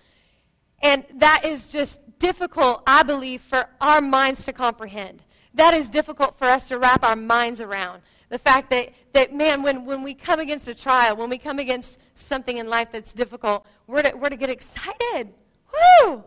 And 0.83 1.05
that 1.15 1.45
is 1.45 1.69
just 1.69 2.01
difficult, 2.19 2.83
I 2.85 3.05
believe, 3.05 3.43
for 3.43 3.69
our 3.81 4.01
minds 4.01 4.45
to 4.47 4.53
comprehend. 4.53 5.23
That 5.55 5.73
is 5.73 5.89
difficult 5.89 6.37
for 6.37 6.47
us 6.47 6.69
to 6.69 6.79
wrap 6.79 7.05
our 7.05 7.17
minds 7.17 7.61
around. 7.61 8.03
The 8.29 8.39
fact 8.39 8.71
that, 8.71 8.93
that 9.13 9.33
man, 9.33 9.63
when, 9.63 9.85
when 9.85 10.03
we 10.03 10.15
come 10.15 10.41
against 10.41 10.67
a 10.69 10.75
trial, 10.75 11.17
when 11.17 11.31
we 11.31 11.39
come 11.39 11.59
against 11.59 12.01
something 12.15 12.59
in 12.59 12.69
life 12.69 12.89
that's 12.91 13.13
difficult, 13.13 13.67
we're 13.87 14.03
to, 14.03 14.17
we're 14.17 14.31
to 14.31 14.37
get 14.37 14.51
excited. 14.51 15.33
Woo! 15.73 16.25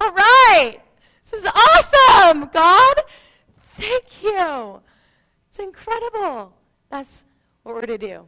All 0.00 0.12
right! 0.12 0.78
This 1.22 1.42
is 1.42 1.46
awesome, 1.46 2.48
God. 2.52 2.94
Thank 3.76 4.22
you. 4.22 4.80
It's 5.50 5.58
incredible. 5.58 6.54
That's 6.90 7.24
what 7.62 7.74
we're 7.74 7.86
to 7.86 7.98
do. 7.98 8.26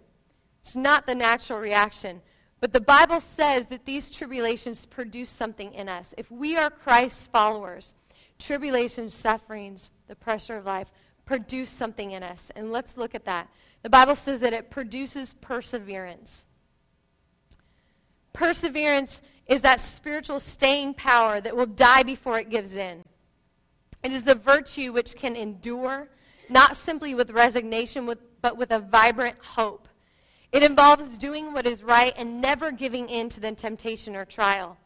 It's 0.61 0.77
not 0.77 1.07
the 1.07 1.15
natural 1.15 1.59
reaction. 1.59 2.21
But 2.61 2.73
the 2.73 2.81
Bible 2.81 3.21
says 3.21 3.67
that 3.69 3.85
these 3.85 4.11
tribulations 4.11 4.87
produce 4.87 5.31
something 5.31 5.73
in 5.75 5.89
us. 5.89 6.15
If 6.17 6.31
we 6.31 6.57
are 6.57 6.71
Christ's 6.71 7.27
followers, 7.27 7.95
tribulations, 8.39 9.15
sufferings, 9.15 9.91
the 10.09 10.17
pressure 10.17 10.57
of 10.57 10.67
life 10.67 10.89
produce 11.27 11.69
something 11.69 12.13
in 12.13 12.23
us. 12.23 12.51
And 12.57 12.73
let's 12.73 12.97
look 12.97 13.15
at 13.15 13.27
that. 13.27 13.51
The 13.83 13.91
Bible 13.91 14.17
says 14.17 14.41
that 14.41 14.55
it 14.55 14.71
produces 14.71 15.35
perseverance. 15.35 16.47
Perseverance 18.33 19.21
is 19.47 19.61
that 19.61 19.81
spiritual 19.81 20.41
staying 20.41 20.95
power 20.95 21.41
that 21.41 21.57
will 21.57 21.67
die 21.67 22.03
before 22.03 22.39
it 22.39 22.49
gives 22.49 22.75
in. 22.75 23.05
It 24.03 24.13
is 24.13 24.23
the 24.23 24.35
virtue 24.35 24.93
which 24.93 25.17
can 25.17 25.37
endure, 25.37 26.09
not 26.49 26.77
simply 26.77 27.15
with 27.15 27.31
resignation, 27.31 28.07
with, 28.07 28.19
but 28.41 28.57
with 28.57 28.71
a 28.71 28.79
vibrant 28.79 29.37
hope. 29.43 29.89
It 30.53 30.63
involves 30.63 31.19
doing 31.19 31.53
what 31.53 31.67
is 31.67 31.83
right 31.83 32.15
and 32.17 32.41
never 32.41 32.71
giving 32.71 33.09
in 33.09 33.29
to 33.31 33.41
the 33.41 33.53
temptation 33.53 34.15
or 34.15 34.25
trial. 34.25 34.79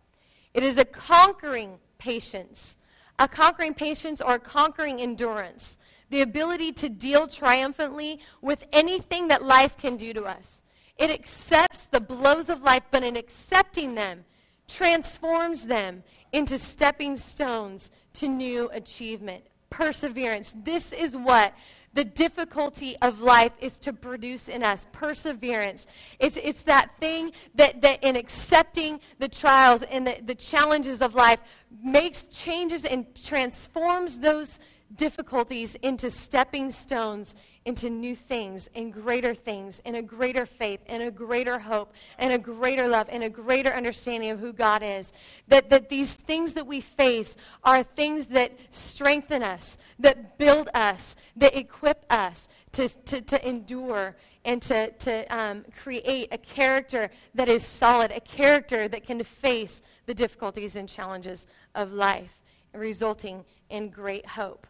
It 0.55 0.63
is 0.63 0.79
a 0.79 0.85
conquering 0.85 1.79
patience, 1.99 2.77
a 3.19 3.29
conquering 3.29 3.75
patience 3.75 4.21
or 4.21 4.35
a 4.35 4.41
conquering 4.41 5.01
endurance, 5.01 5.79
the 6.11 6.21
ability 6.21 6.73
to 6.73 6.89
deal 6.89 7.27
triumphantly 7.27 8.21
with 8.43 8.67
anything 8.73 9.29
that 9.29 9.45
life 9.45 9.77
can 9.77 9.97
do 9.97 10.13
to 10.13 10.25
us. 10.25 10.63
It 10.99 11.11
accepts 11.11 11.87
the 11.87 12.01
blows 12.01 12.51
of 12.51 12.63
life, 12.63 12.83
but 12.91 13.03
in 13.03 13.17
accepting 13.17 13.95
them, 13.95 14.25
transforms 14.69 15.67
them 15.67 16.03
into 16.33 16.59
stepping 16.59 17.17
stones 17.17 17.91
to 18.15 18.29
new 18.29 18.69
achievement. 18.73 19.45
Perseverance. 19.71 20.53
This 20.65 20.93
is 20.93 21.17
what 21.17 21.55
the 21.93 22.05
difficulty 22.05 22.97
of 23.03 23.21
life 23.21 23.53
is 23.61 23.79
to 23.79 23.93
produce 23.93 24.49
in 24.49 24.63
us 24.63 24.87
perseverance. 24.93 25.87
It's, 26.19 26.37
it's 26.37 26.63
that 26.63 26.97
thing 26.99 27.33
that, 27.55 27.83
that 27.83 28.03
in 28.05 28.15
accepting 28.15 29.01
the 29.19 29.29
trials 29.29 29.83
and 29.83 30.07
the, 30.07 30.19
the 30.25 30.35
challenges 30.35 31.03
of 31.03 31.15
life 31.15 31.41
makes 31.83 32.23
changes 32.25 32.85
and 32.85 33.07
transforms 33.15 34.19
those 34.19 34.61
difficulties 34.97 35.75
into 35.77 36.11
stepping 36.11 36.71
stones 36.71 37.35
into 37.65 37.91
new 37.91 38.17
things 38.17 38.71
and 38.75 38.93
greater 38.93 39.35
things 39.35 39.83
and 39.85 39.95
a 39.95 40.03
greater 40.03 40.47
faith 40.47 40.81
and 40.87 41.03
a 41.03 41.11
greater 41.11 41.59
hope 41.59 41.93
and 42.19 42.33
a 42.33 42.39
greater 42.39 42.89
love 42.89 43.07
and 43.11 43.23
a 43.23 43.29
greater 43.29 43.71
understanding 43.71 44.31
of 44.31 44.41
who 44.41 44.53
God 44.53 44.83
is. 44.83 45.13
That, 45.49 45.69
that 45.71 45.89
these 45.89 46.15
things 46.15 46.55
that 46.55 46.67
we 46.67 46.81
face 46.81 47.37
are 47.63 47.83
things 47.83 48.27
that 48.29 48.53
strengthen 48.71 49.43
us, 49.43 49.77
that 49.99 50.39
build 50.39 50.71
us, 50.75 51.17
that 51.37 51.57
equip 51.57 52.05
us 52.11 52.49
to, 52.73 52.89
to, 52.89 53.21
to 53.21 53.49
endure 53.49 54.17
and 54.45 54.63
to, 54.63 54.91
to 54.91 55.37
um, 55.37 55.65
create 55.83 56.29
a 56.33 56.39
character 56.39 57.11
that 57.35 57.49
is 57.51 57.65
solid, 57.65 58.11
a 58.11 58.21
character 58.21 58.89
that 58.89 59.05
can 59.05 59.23
face 59.23 59.83
the 60.07 60.15
difficulties 60.15 60.77
and 60.77 60.89
challenges 60.89 61.47
of 61.75 61.93
life, 61.93 62.43
resulting 62.73 63.45
in 63.69 63.91
great 63.91 64.25
hope. 64.25 64.67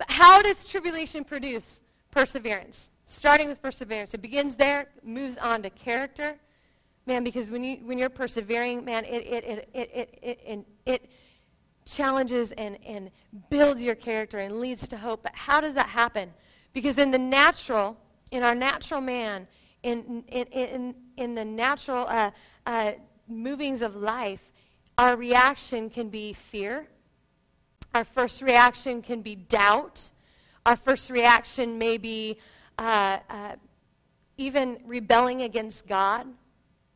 But 0.00 0.10
how 0.12 0.40
does 0.40 0.66
tribulation 0.66 1.24
produce 1.24 1.82
perseverance? 2.10 2.88
Starting 3.04 3.48
with 3.48 3.60
perseverance. 3.60 4.14
It 4.14 4.22
begins 4.22 4.56
there, 4.56 4.88
moves 5.04 5.36
on 5.36 5.62
to 5.62 5.68
character. 5.68 6.36
Man, 7.04 7.22
because 7.22 7.50
when, 7.50 7.62
you, 7.62 7.76
when 7.84 7.98
you're 7.98 8.08
persevering, 8.08 8.82
man, 8.82 9.04
it, 9.04 9.26
it, 9.26 9.44
it, 9.44 9.68
it, 9.74 9.90
it, 9.92 10.18
it, 10.22 10.40
it, 10.46 10.66
it 10.86 11.10
challenges 11.84 12.52
and, 12.52 12.78
and 12.86 13.10
builds 13.50 13.82
your 13.82 13.94
character 13.94 14.38
and 14.38 14.58
leads 14.58 14.88
to 14.88 14.96
hope. 14.96 15.22
But 15.22 15.34
how 15.34 15.60
does 15.60 15.74
that 15.74 15.90
happen? 15.90 16.32
Because 16.72 16.96
in 16.96 17.10
the 17.10 17.18
natural, 17.18 17.98
in 18.30 18.42
our 18.42 18.54
natural 18.54 19.02
man, 19.02 19.46
in, 19.82 20.24
in, 20.28 20.46
in, 20.46 20.94
in 21.18 21.34
the 21.34 21.44
natural 21.44 22.06
uh, 22.08 22.30
uh, 22.64 22.92
movings 23.28 23.82
of 23.82 23.96
life, 23.96 24.50
our 24.96 25.14
reaction 25.14 25.90
can 25.90 26.08
be 26.08 26.32
fear 26.32 26.88
our 27.94 28.04
first 28.04 28.42
reaction 28.42 29.02
can 29.02 29.22
be 29.22 29.34
doubt. 29.34 30.10
Our 30.64 30.76
first 30.76 31.10
reaction 31.10 31.78
may 31.78 31.98
be 31.98 32.38
uh, 32.78 33.18
uh, 33.28 33.56
even 34.36 34.78
rebelling 34.86 35.42
against 35.42 35.86
God 35.86 36.26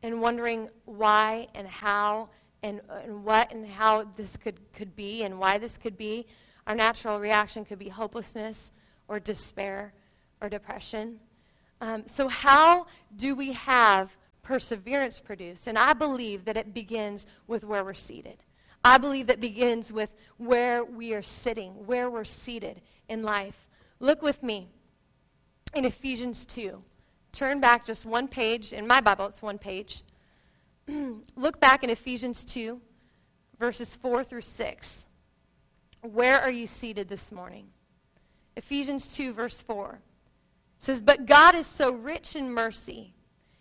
and 0.02 0.20
wondering 0.20 0.68
why 0.84 1.48
and 1.54 1.66
how 1.66 2.28
and, 2.62 2.80
and 3.04 3.24
what 3.24 3.52
and 3.52 3.66
how 3.66 4.06
this 4.16 4.36
could, 4.36 4.58
could 4.72 4.94
be 4.94 5.22
and 5.24 5.38
why 5.38 5.58
this 5.58 5.76
could 5.76 5.98
be. 5.98 6.26
Our 6.66 6.74
natural 6.74 7.18
reaction 7.18 7.64
could 7.64 7.78
be 7.78 7.88
hopelessness 7.88 8.70
or 9.08 9.20
despair 9.20 9.92
or 10.40 10.48
depression. 10.48 11.20
Um, 11.80 12.04
so, 12.06 12.28
how 12.28 12.86
do 13.16 13.34
we 13.34 13.52
have 13.52 14.16
perseverance 14.42 15.20
produced? 15.20 15.66
And 15.66 15.78
I 15.78 15.92
believe 15.92 16.44
that 16.46 16.56
it 16.56 16.72
begins 16.72 17.26
with 17.46 17.64
where 17.64 17.84
we're 17.84 17.94
seated. 17.94 18.38
I 18.84 18.98
believe 18.98 19.28
that 19.28 19.40
begins 19.40 19.90
with 19.90 20.14
where 20.36 20.84
we 20.84 21.14
are 21.14 21.22
sitting, 21.22 21.86
where 21.86 22.10
we're 22.10 22.24
seated 22.24 22.82
in 23.08 23.22
life. 23.22 23.66
Look 23.98 24.20
with 24.20 24.42
me 24.42 24.68
in 25.74 25.86
Ephesians 25.86 26.44
2. 26.44 26.82
Turn 27.32 27.60
back 27.60 27.86
just 27.86 28.04
one 28.04 28.28
page. 28.28 28.74
In 28.74 28.86
my 28.86 29.00
Bible, 29.00 29.26
it's 29.26 29.40
one 29.40 29.58
page. 29.58 30.02
Look 31.36 31.60
back 31.60 31.82
in 31.82 31.88
Ephesians 31.88 32.44
2, 32.44 32.78
verses 33.58 33.96
4 33.96 34.22
through 34.22 34.42
6. 34.42 35.06
Where 36.02 36.38
are 36.38 36.50
you 36.50 36.66
seated 36.66 37.08
this 37.08 37.32
morning? 37.32 37.68
Ephesians 38.56 39.14
2, 39.16 39.32
verse 39.32 39.60
4 39.62 40.00
says, 40.78 41.00
But 41.00 41.24
God 41.26 41.54
is 41.54 41.66
so 41.66 41.90
rich 41.90 42.36
in 42.36 42.52
mercy, 42.52 43.14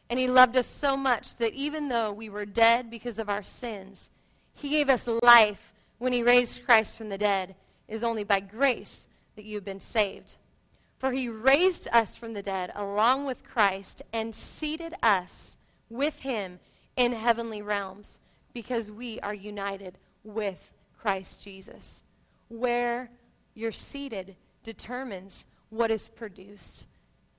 and 0.10 0.20
He 0.20 0.28
loved 0.28 0.58
us 0.58 0.68
so 0.68 0.98
much 0.98 1.38
that 1.38 1.54
even 1.54 1.88
though 1.88 2.12
we 2.12 2.28
were 2.28 2.46
dead 2.46 2.90
because 2.90 3.18
of 3.18 3.30
our 3.30 3.44
sins, 3.44 4.12
he 4.54 4.70
gave 4.70 4.90
us 4.90 5.08
life 5.08 5.74
when 5.98 6.14
he 6.14 6.24
raised 6.24 6.66
Christ 6.66 6.98
from 6.98 7.10
the 7.10 7.18
dead. 7.18 7.56
It 7.88 7.96
is 7.96 8.04
only 8.04 8.24
by 8.24 8.40
grace 8.40 9.08
that 9.36 9.46
you've 9.46 9.66
been 9.66 9.80
saved. 9.80 10.36
For 10.98 11.12
he 11.12 11.28
raised 11.28 11.88
us 11.92 12.16
from 12.16 12.34
the 12.34 12.42
dead 12.42 12.72
along 12.76 13.26
with 13.26 13.44
Christ 13.44 14.02
and 14.14 14.34
seated 14.34 14.96
us 15.04 15.58
with 15.90 16.20
him 16.20 16.60
in 16.96 17.12
heavenly 17.12 17.62
realms 17.62 18.20
because 18.54 18.90
we 18.90 19.20
are 19.20 19.34
united 19.34 19.98
with 20.24 20.72
Christ 20.98 21.44
Jesus. 21.44 22.04
Where 22.48 23.10
you're 23.54 23.72
seated 23.72 24.36
determines 24.64 25.46
what 25.70 25.92
is 25.92 26.08
produced 26.08 26.86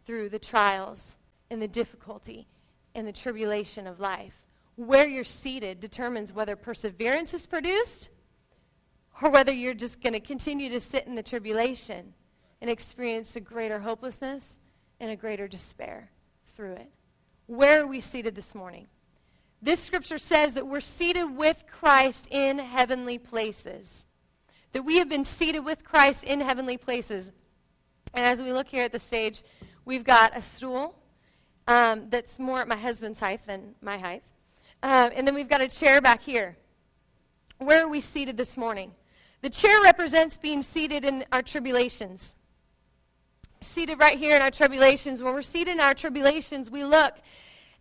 through 0.04 0.28
the 0.28 0.38
trials 0.38 1.16
and 1.50 1.62
the 1.62 1.68
difficulty 1.68 2.46
and 2.94 3.06
the 3.06 3.12
tribulation 3.12 3.86
of 3.86 4.00
life 4.00 4.43
where 4.76 5.06
you're 5.06 5.24
seated 5.24 5.80
determines 5.80 6.32
whether 6.32 6.56
perseverance 6.56 7.32
is 7.32 7.46
produced 7.46 8.08
or 9.22 9.30
whether 9.30 9.52
you're 9.52 9.74
just 9.74 10.00
going 10.00 10.12
to 10.12 10.20
continue 10.20 10.68
to 10.70 10.80
sit 10.80 11.06
in 11.06 11.14
the 11.14 11.22
tribulation 11.22 12.14
and 12.60 12.70
experience 12.70 13.36
a 13.36 13.40
greater 13.40 13.80
hopelessness 13.80 14.58
and 15.00 15.10
a 15.10 15.16
greater 15.16 15.46
despair 15.46 16.10
through 16.56 16.72
it. 16.72 16.90
Where 17.46 17.82
are 17.82 17.86
we 17.86 18.00
seated 18.00 18.34
this 18.34 18.54
morning? 18.54 18.86
This 19.62 19.80
scripture 19.80 20.18
says 20.18 20.54
that 20.54 20.66
we're 20.66 20.80
seated 20.80 21.24
with 21.24 21.64
Christ 21.66 22.28
in 22.30 22.58
heavenly 22.58 23.18
places. 23.18 24.06
That 24.72 24.82
we 24.82 24.98
have 24.98 25.08
been 25.08 25.24
seated 25.24 25.60
with 25.60 25.84
Christ 25.84 26.24
in 26.24 26.40
heavenly 26.40 26.76
places. 26.76 27.32
And 28.12 28.24
as 28.24 28.42
we 28.42 28.52
look 28.52 28.68
here 28.68 28.84
at 28.84 28.92
the 28.92 29.00
stage, 29.00 29.42
we've 29.84 30.04
got 30.04 30.36
a 30.36 30.42
stool 30.42 30.98
um, 31.66 32.08
that's 32.10 32.38
more 32.38 32.60
at 32.60 32.68
my 32.68 32.76
husband's 32.76 33.20
height 33.20 33.46
than 33.46 33.74
my 33.80 33.96
height. 33.96 34.22
Um, 34.84 35.12
and 35.14 35.26
then 35.26 35.34
we've 35.34 35.48
got 35.48 35.62
a 35.62 35.68
chair 35.68 36.02
back 36.02 36.20
here. 36.20 36.58
Where 37.56 37.82
are 37.82 37.88
we 37.88 38.02
seated 38.02 38.36
this 38.36 38.54
morning? 38.58 38.92
The 39.40 39.48
chair 39.48 39.80
represents 39.80 40.36
being 40.36 40.60
seated 40.60 41.06
in 41.06 41.24
our 41.32 41.40
tribulations. 41.40 42.34
Seated 43.62 43.98
right 43.98 44.18
here 44.18 44.36
in 44.36 44.42
our 44.42 44.50
tribulations. 44.50 45.22
When 45.22 45.32
we're 45.32 45.40
seated 45.40 45.70
in 45.70 45.80
our 45.80 45.94
tribulations, 45.94 46.70
we 46.70 46.84
look 46.84 47.14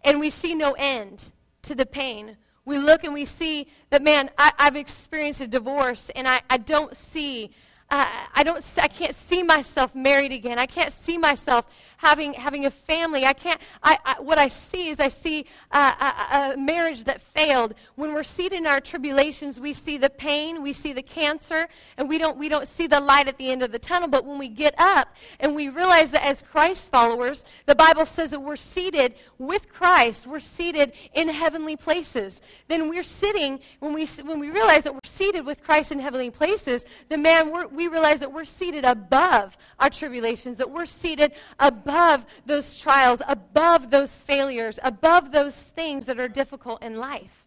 and 0.06 0.18
we 0.18 0.30
see 0.30 0.56
no 0.56 0.76
end 0.78 1.34
to 1.64 1.76
the 1.76 1.86
pain. 1.86 2.38
We 2.64 2.78
look 2.78 3.04
and 3.04 3.14
we 3.14 3.26
see 3.26 3.68
that, 3.90 4.02
man, 4.02 4.30
I, 4.38 4.54
have 4.60 4.78
experienced 4.78 5.42
a 5.42 5.48
divorce 5.48 6.10
and 6.16 6.26
I, 6.26 6.40
I 6.50 6.56
don't 6.56 6.96
see, 6.96 7.52
uh, 7.94 8.08
I, 8.34 8.42
don't, 8.42 8.60
I 8.82 8.88
can't 8.88 9.14
see 9.14 9.44
myself 9.44 9.94
married 9.94 10.32
again. 10.32 10.58
I 10.58 10.66
can't 10.66 10.92
see 10.92 11.16
myself 11.16 11.68
having, 11.98 12.34
having 12.34 12.66
a 12.66 12.72
family. 12.72 13.24
I 13.24 13.34
can't, 13.34 13.62
I, 13.84 13.98
I 14.04 14.20
what 14.20 14.38
I 14.38 14.48
see 14.48 14.90
is 14.90 15.00
I 15.00 15.08
see 15.08 15.46
a, 15.72 15.78
a, 15.78 16.56
marriage 16.58 17.06
that 17.06 17.22
failed. 17.22 17.76
When 17.96 18.14
we're 18.14 18.24
seated 18.24 18.58
in 18.58 18.68
our 18.68 18.82
tribulations, 18.82 19.60
we 19.60 19.74
see 19.74 19.98
the 19.98 20.10
pain, 20.10 20.62
we 20.64 20.74
see 20.74 20.92
the 20.92 21.04
cancer, 21.04 21.68
and 21.98 22.10
we 22.10 22.18
don't, 22.18 22.38
we 22.38 22.50
don't 22.50 22.68
see 22.68 22.88
the 22.88 23.00
light 23.00 23.28
at 23.28 23.38
the 23.38 23.52
end 23.52 23.62
of 23.62 23.72
the 23.72 23.80
tunnel. 23.80 24.08
But 24.08 24.26
when 24.26 24.40
we 24.40 24.50
get 24.50 24.74
up 24.78 25.16
and 25.40 25.56
we 25.56 25.70
realize 25.70 26.10
that 26.12 26.26
as 26.26 26.42
Christ 26.42 26.92
followers, 26.92 27.46
the 27.68 27.76
Bible 27.76 28.08
says 28.08 28.32
that 28.32 28.42
we're 28.42 28.56
seated 28.56 29.14
with 29.38 29.72
Christ, 29.72 30.28
we're 30.28 30.40
seated 30.40 30.94
in 31.14 31.30
heavenly 31.30 31.78
places. 31.78 32.42
Then 32.68 32.90
we're 32.90 33.04
sitting, 33.04 33.60
when 33.80 33.94
we, 33.94 34.08
when 34.24 34.40
we 34.40 34.50
realize 34.50 34.84
that 34.84 34.94
we're 34.94 35.00
seated 35.06 35.46
with 35.46 35.64
Christ 35.64 35.92
in 35.92 36.00
heavenly 36.00 36.32
places, 36.32 36.86
then 37.08 37.22
man, 37.22 37.52
we 37.72 37.83
realize 37.88 38.20
that 38.20 38.32
we're 38.32 38.46
seated 38.46 38.86
above 38.86 39.58
our 39.80 39.90
tribulations, 39.90 40.58
that 40.58 40.70
we're 40.70 40.86
seated 40.86 41.34
above 41.60 42.26
those 42.46 42.78
trials, 42.78 43.22
above 43.28 43.90
those 43.90 44.22
failures, 44.22 44.80
above 44.84 45.32
those 45.32 45.62
things 45.64 46.06
that 46.06 46.20
are 46.20 46.28
difficult 46.28 46.82
in 46.84 46.98
life. 46.98 47.46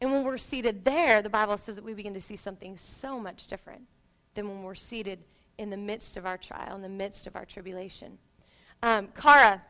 And 0.00 0.12
when 0.12 0.24
we're 0.24 0.38
seated 0.38 0.84
there, 0.84 1.22
the 1.22 1.30
Bible 1.30 1.56
says 1.56 1.76
that 1.76 1.84
we 1.84 1.94
begin 1.94 2.14
to 2.14 2.20
see 2.20 2.36
something 2.36 2.76
so 2.76 3.18
much 3.18 3.46
different 3.46 3.82
than 4.34 4.48
when 4.48 4.62
we're 4.62 4.74
seated 4.74 5.20
in 5.58 5.70
the 5.70 5.76
midst 5.76 6.16
of 6.16 6.26
our 6.26 6.36
trial, 6.36 6.76
in 6.76 6.82
the 6.82 6.88
midst 6.88 7.26
of 7.26 7.36
our 7.36 7.44
tribulation. 7.44 8.18
Um, 8.82 9.08
Kara 9.16 9.62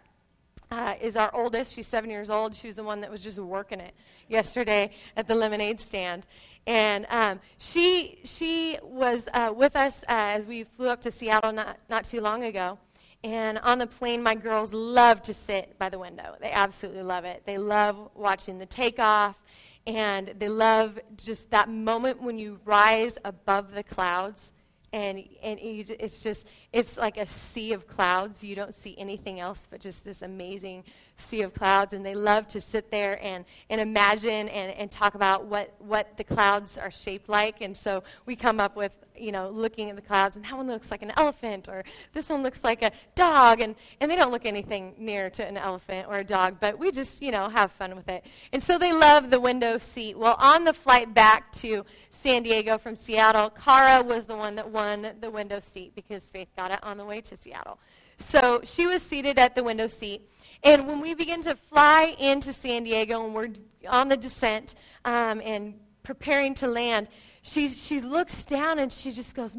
uh, 0.71 0.94
is 1.00 1.16
our 1.16 1.35
oldest. 1.35 1.75
She's 1.75 1.87
seven 1.87 2.11
years 2.11 2.30
old. 2.30 2.54
She 2.54 2.66
was 2.66 2.76
the 2.76 2.83
one 2.83 3.00
that 3.00 3.11
was 3.11 3.21
just 3.21 3.38
working 3.38 3.80
it 3.80 3.94
yesterday 4.28 4.90
at 5.16 5.28
the 5.28 5.35
lemonade 5.35 5.80
stand. 5.80 6.26
And 6.66 7.06
um, 7.11 7.40
she, 7.59 8.21
she 8.25 8.78
was 8.83 9.28
uh, 9.35 9.52
with 9.54 9.76
us 9.76 10.02
uh, 10.04 10.06
as 10.09 10.47
we 10.47 10.64
flew 10.64 10.88
up 10.88 11.00
to 11.02 11.11
Seattle 11.11 11.52
not, 11.52 11.78
not 11.90 12.04
too 12.04 12.21
long 12.21 12.44
ago. 12.44 12.78
And 13.23 13.59
on 13.59 13.78
the 13.78 13.87
plane, 13.87 14.23
my 14.23 14.35
girls 14.35 14.73
love 14.73 15.23
to 15.23 15.35
sit 15.35 15.78
by 15.78 15.88
the 15.88 15.99
window. 15.99 16.37
They 16.40 16.50
absolutely 16.50 17.02
love 17.02 17.25
it. 17.25 17.42
They 17.47 17.56
love 17.56 18.11
watching 18.14 18.59
the 18.59 18.66
takeoff, 18.66 19.42
and 19.87 20.35
they 20.38 20.49
love 20.49 20.99
just 21.16 21.50
that 21.50 21.71
moment 21.71 22.23
when 22.23 22.38
you 22.38 22.61
rise 22.66 23.16
above 23.25 23.73
the 23.73 23.83
clouds 23.83 24.52
and 24.94 25.25
and 25.42 25.59
it's 25.61 26.21
just 26.21 26.47
it's 26.75 26.97
like 26.97 27.16
a 27.16 27.26
sea 27.26 27.73
of 27.73 27.87
clouds. 27.87 28.43
You 28.43 28.57
don't 28.57 28.75
see 28.75 28.97
anything 28.99 29.38
else 29.38 29.69
but 29.71 29.81
just 29.81 30.04
this 30.04 30.23
amazing 30.23 30.83
sea 31.16 31.43
of 31.43 31.54
clouds. 31.54 31.93
And 31.93 32.04
they 32.04 32.16
love 32.16 32.49
to 32.49 32.61
sit 32.61 32.90
there 32.90 33.19
and, 33.23 33.45
and 33.71 33.81
imagine 33.81 34.49
and, 34.49 34.73
and 34.73 34.90
talk 34.90 35.14
about 35.14 35.45
what, 35.45 35.73
what 35.78 36.16
the 36.16 36.25
clouds 36.25 36.76
are 36.76 36.90
shaped 36.90 37.28
like. 37.28 37.61
And 37.61 37.76
so 37.76 38.02
we 38.26 38.35
come 38.35 38.59
up 38.59 38.75
with, 38.75 38.93
you 39.16 39.31
know, 39.31 39.49
looking 39.50 39.90
at 39.90 39.95
the 39.95 40.02
clouds, 40.02 40.35
and 40.35 40.45
that 40.45 40.57
one 40.57 40.66
looks 40.66 40.90
like 40.90 41.02
an 41.02 41.12
elephant, 41.16 41.69
or 41.69 41.85
this 42.14 42.28
one 42.28 42.43
looks 42.43 42.64
like 42.64 42.83
a 42.83 42.90
dog. 43.14 43.61
And, 43.61 43.76
and 44.00 44.11
they 44.11 44.16
don't 44.16 44.33
look 44.33 44.45
anything 44.45 44.95
near 44.99 45.31
to 45.31 45.47
an 45.47 45.57
elephant 45.57 46.09
or 46.09 46.16
a 46.16 46.25
dog, 46.25 46.57
but 46.59 46.81
we 46.81 46.90
just, 46.90 47.23
you 47.23 47.31
know, 47.31 47.49
have 47.49 47.71
fun 47.71 47.95
with 47.95 48.09
it. 48.09 48.25
And 48.52 48.61
so 48.61 48.76
they 48.76 48.93
love 48.93 49.31
the 49.31 49.40
window 49.40 49.78
seat. 49.78 50.19
Well, 50.19 50.35
on 50.40 50.64
the 50.64 50.73
flight 50.73 51.14
back 51.14 51.52
to 51.52 51.85
San 52.11 52.43
Diego 52.43 52.76
from 52.76 52.97
Seattle, 52.97 53.50
Kara 53.50 54.02
was 54.02 54.26
the 54.26 54.37
one 54.37 54.57
that 54.57 54.69
won 54.69 55.12
the 55.21 55.31
window 55.31 55.61
seat 55.61 55.95
because 55.95 56.28
Faith 56.28 56.49
got 56.57 56.63
on 56.83 56.97
the 56.97 57.04
way 57.04 57.21
to 57.21 57.37
Seattle. 57.37 57.78
So 58.18 58.61
she 58.64 58.87
was 58.87 59.02
seated 59.02 59.38
at 59.38 59.54
the 59.54 59.64
window 59.64 59.87
seat. 59.87 60.28
And 60.62 60.87
when 60.87 61.00
we 61.00 61.14
begin 61.14 61.42
to 61.42 61.56
fly 61.56 62.14
into 62.18 62.52
San 62.52 62.85
Diego 62.85 63.25
and 63.25 63.35
we're 63.35 63.50
on 63.88 64.09
the 64.09 64.16
descent 64.16 64.75
um, 65.04 65.42
and 65.44 65.75
preparing 66.02 66.54
to 66.54 66.66
land, 66.66 67.09
she, 67.42 67.68
she 67.68 68.00
looks 68.00 68.44
down 68.44 68.78
and 68.78 68.90
she 68.90 69.12
just 69.12 69.35
goes, 69.35 69.54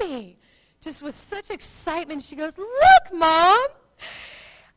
Mommy! 0.00 0.38
Just 0.82 1.00
with 1.00 1.16
such 1.16 1.50
excitement, 1.50 2.22
she 2.22 2.36
goes, 2.36 2.52
Look, 2.58 3.18
Mom! 3.18 3.66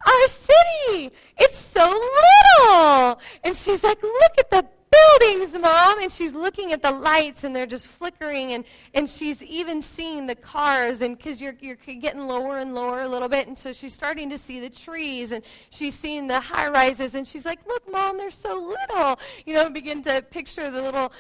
Our 0.06 0.28
city! 0.28 1.12
It's 1.38 1.58
so 1.58 1.90
little! 1.90 3.20
And 3.44 3.56
she's 3.56 3.84
like, 3.84 4.02
Look 4.02 4.32
at 4.40 4.50
the 4.50 4.66
buildings, 4.92 5.54
Mom. 5.54 6.00
And 6.02 6.12
she's 6.12 6.34
looking 6.34 6.72
at 6.72 6.82
the 6.82 6.92
lights 6.92 7.44
and 7.44 7.56
they're 7.56 7.66
just 7.66 7.88
flickering. 7.88 8.54
And, 8.54 8.66
and 8.94 9.10
she's 9.10 9.44
even 9.44 9.82
seeing 9.82 10.28
the 10.28 10.36
cars. 10.36 11.02
And 11.02 11.18
because 11.18 11.42
you're, 11.42 11.56
you're 11.60 11.76
getting 11.76 12.22
lower 12.28 12.58
and 12.58 12.74
lower 12.74 13.02
a 13.02 13.08
little 13.08 13.30
bit. 13.30 13.48
And 13.48 13.58
so 13.58 13.74
she's 13.74 13.94
starting 13.94 14.30
to 14.30 14.38
see 14.38 14.60
the 14.60 14.70
trees 14.70 15.32
and 15.32 15.44
she's 15.70 15.96
seeing 15.96 16.28
the 16.28 16.40
high 16.40 16.70
rises. 16.70 17.16
And 17.16 17.28
she's 17.28 17.46
like, 17.46 17.60
Look, 17.68 17.92
Mom, 17.92 18.18
they're 18.18 18.32
so 18.32 18.56
little. 18.56 19.20
You 19.46 19.54
know, 19.54 19.70
begin 19.70 20.02
to 20.04 20.22
picture 20.22 20.70
the 20.70 20.82
little 20.82 21.12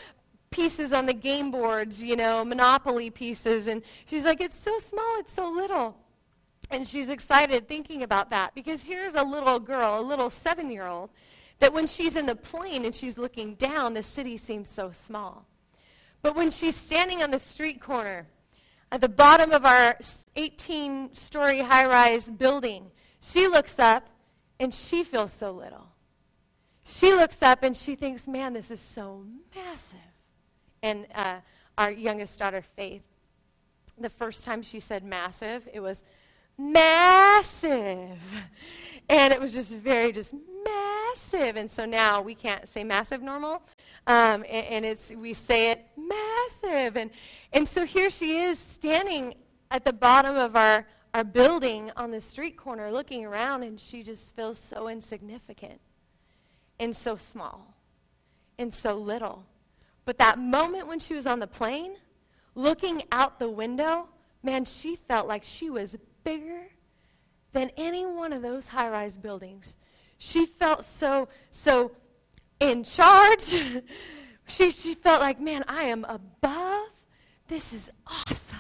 pieces 0.50 0.94
on 0.94 1.06
the 1.06 1.14
game 1.14 1.52
boards, 1.52 2.04
you 2.04 2.16
know, 2.16 2.44
Monopoly 2.46 3.10
pieces. 3.10 3.68
And 3.68 3.82
she's 4.06 4.26
like, 4.26 4.42
It's 4.42 4.58
so 4.58 4.78
small, 4.80 5.20
it's 5.20 5.34
so 5.34 5.50
little. 5.50 5.98
And 6.70 6.86
she's 6.86 7.08
excited 7.10 7.68
thinking 7.68 8.04
about 8.04 8.30
that 8.32 8.54
because 8.54 8.84
here's 8.84 9.16
a 9.16 9.24
little 9.24 9.58
girl, 9.58 10.00
a 10.00 10.02
little 10.02 10.30
seven 10.30 10.70
year 10.70 10.86
old 10.86 11.10
that 11.60 11.74
when 11.74 11.88
she's 11.88 12.16
in 12.16 12.26
the 12.26 12.36
plane 12.36 12.86
and 12.86 12.94
she's 12.94 13.18
looking 13.18 13.56
down, 13.56 13.94
the 13.94 14.04
city 14.04 14.38
seems 14.38 14.70
so 14.70 14.92
small. 14.92 15.46
But 16.22 16.36
when 16.36 16.52
she's 16.52 16.76
standing 16.76 17.24
on 17.24 17.32
the 17.32 17.40
street 17.40 17.82
corner 17.82 18.28
at 18.92 19.02
the 19.02 19.10
bottom 19.10 19.52
of 19.52 19.66
our 19.66 19.98
18 20.36 21.14
story 21.14 21.60
high 21.60 21.86
rise 21.86 22.30
building, 22.30 22.92
she 23.22 23.48
looks 23.48 23.80
up 23.80 24.08
and 24.60 24.74
she 24.74 25.04
feels 25.04 25.34
so 25.34 25.52
little. 25.52 25.88
She 26.84 27.14
looks 27.14 27.42
up 27.42 27.64
and 27.64 27.76
she 27.76 27.96
thinks, 27.96 28.28
man, 28.28 28.54
this 28.54 28.72
is 28.72 28.80
so 28.80 29.26
massive. 29.56 29.98
And 30.82 31.06
uh, 31.14 31.38
our 31.78 31.92
youngest 31.92 32.40
daughter, 32.40 32.62
Faith, 32.62 33.04
the 34.00 34.10
first 34.10 34.46
time 34.46 34.62
she 34.62 34.80
said 34.80 35.04
massive, 35.04 35.68
it 35.74 35.80
was 35.80 36.04
massive. 36.58 38.20
And 39.10 39.34
it 39.34 39.40
was 39.40 39.54
just 39.54 39.72
very, 39.72 40.12
just 40.12 40.34
massive. 41.10 41.58
And 41.58 41.70
so 41.70 41.86
now 41.86 42.22
we 42.22 42.36
can't 42.36 42.68
say 42.68 42.84
massive 42.84 43.22
normal. 43.22 43.64
Um, 44.06 44.44
and, 44.50 44.68
and, 44.68 44.86
it's, 44.86 45.12
we 45.14 45.34
say 45.34 45.72
it 45.72 45.86
massive. 45.98 46.98
And, 46.98 47.12
and 47.54 47.68
so 47.68 47.86
here 47.86 48.10
she 48.10 48.40
is 48.40 48.60
standing 48.60 49.36
at 49.72 49.86
the 49.86 49.94
bottom 49.94 50.36
of 50.36 50.56
our, 50.56 50.88
our 51.14 51.24
building 51.24 51.92
on 51.98 52.12
the 52.12 52.22
street 52.22 52.58
corner 52.58 52.92
looking 52.92 53.26
around, 53.26 53.64
and 53.64 53.80
she 53.80 54.04
just 54.04 54.36
feels 54.36 54.58
so 54.58 54.88
insignificant 54.88 55.80
and 56.80 56.96
so 56.96 57.18
small 57.18 57.74
and 58.58 58.74
so 58.74 58.96
little. 58.96 59.46
But 60.06 60.18
that 60.20 60.40
moment 60.40 60.88
when 60.88 61.00
she 61.00 61.14
was 61.14 61.28
on 61.28 61.40
the 61.40 61.48
plane, 61.48 61.96
looking 62.56 63.04
out 63.12 63.40
the 63.40 63.50
window, 63.50 64.08
man, 64.42 64.66
she 64.66 64.96
felt 64.96 65.28
like 65.28 65.44
she 65.44 65.70
was 65.70 65.98
bigger 66.24 66.68
than 67.52 67.72
any 67.76 68.06
one 68.06 68.32
of 68.32 68.42
those 68.42 68.70
high 68.70 68.90
rise 68.90 69.18
buildings. 69.18 69.76
She 70.18 70.46
felt 70.46 70.84
so, 70.86 71.28
so 71.52 71.92
in 72.60 72.84
charge. 72.84 73.46
she, 74.48 74.72
she 74.72 74.94
felt 74.94 75.22
like, 75.22 75.40
man, 75.40 75.64
I 75.68 75.84
am 75.84 76.06
above. 76.06 76.90
This 77.48 77.74
is 77.74 77.92
awesome. 78.06 78.58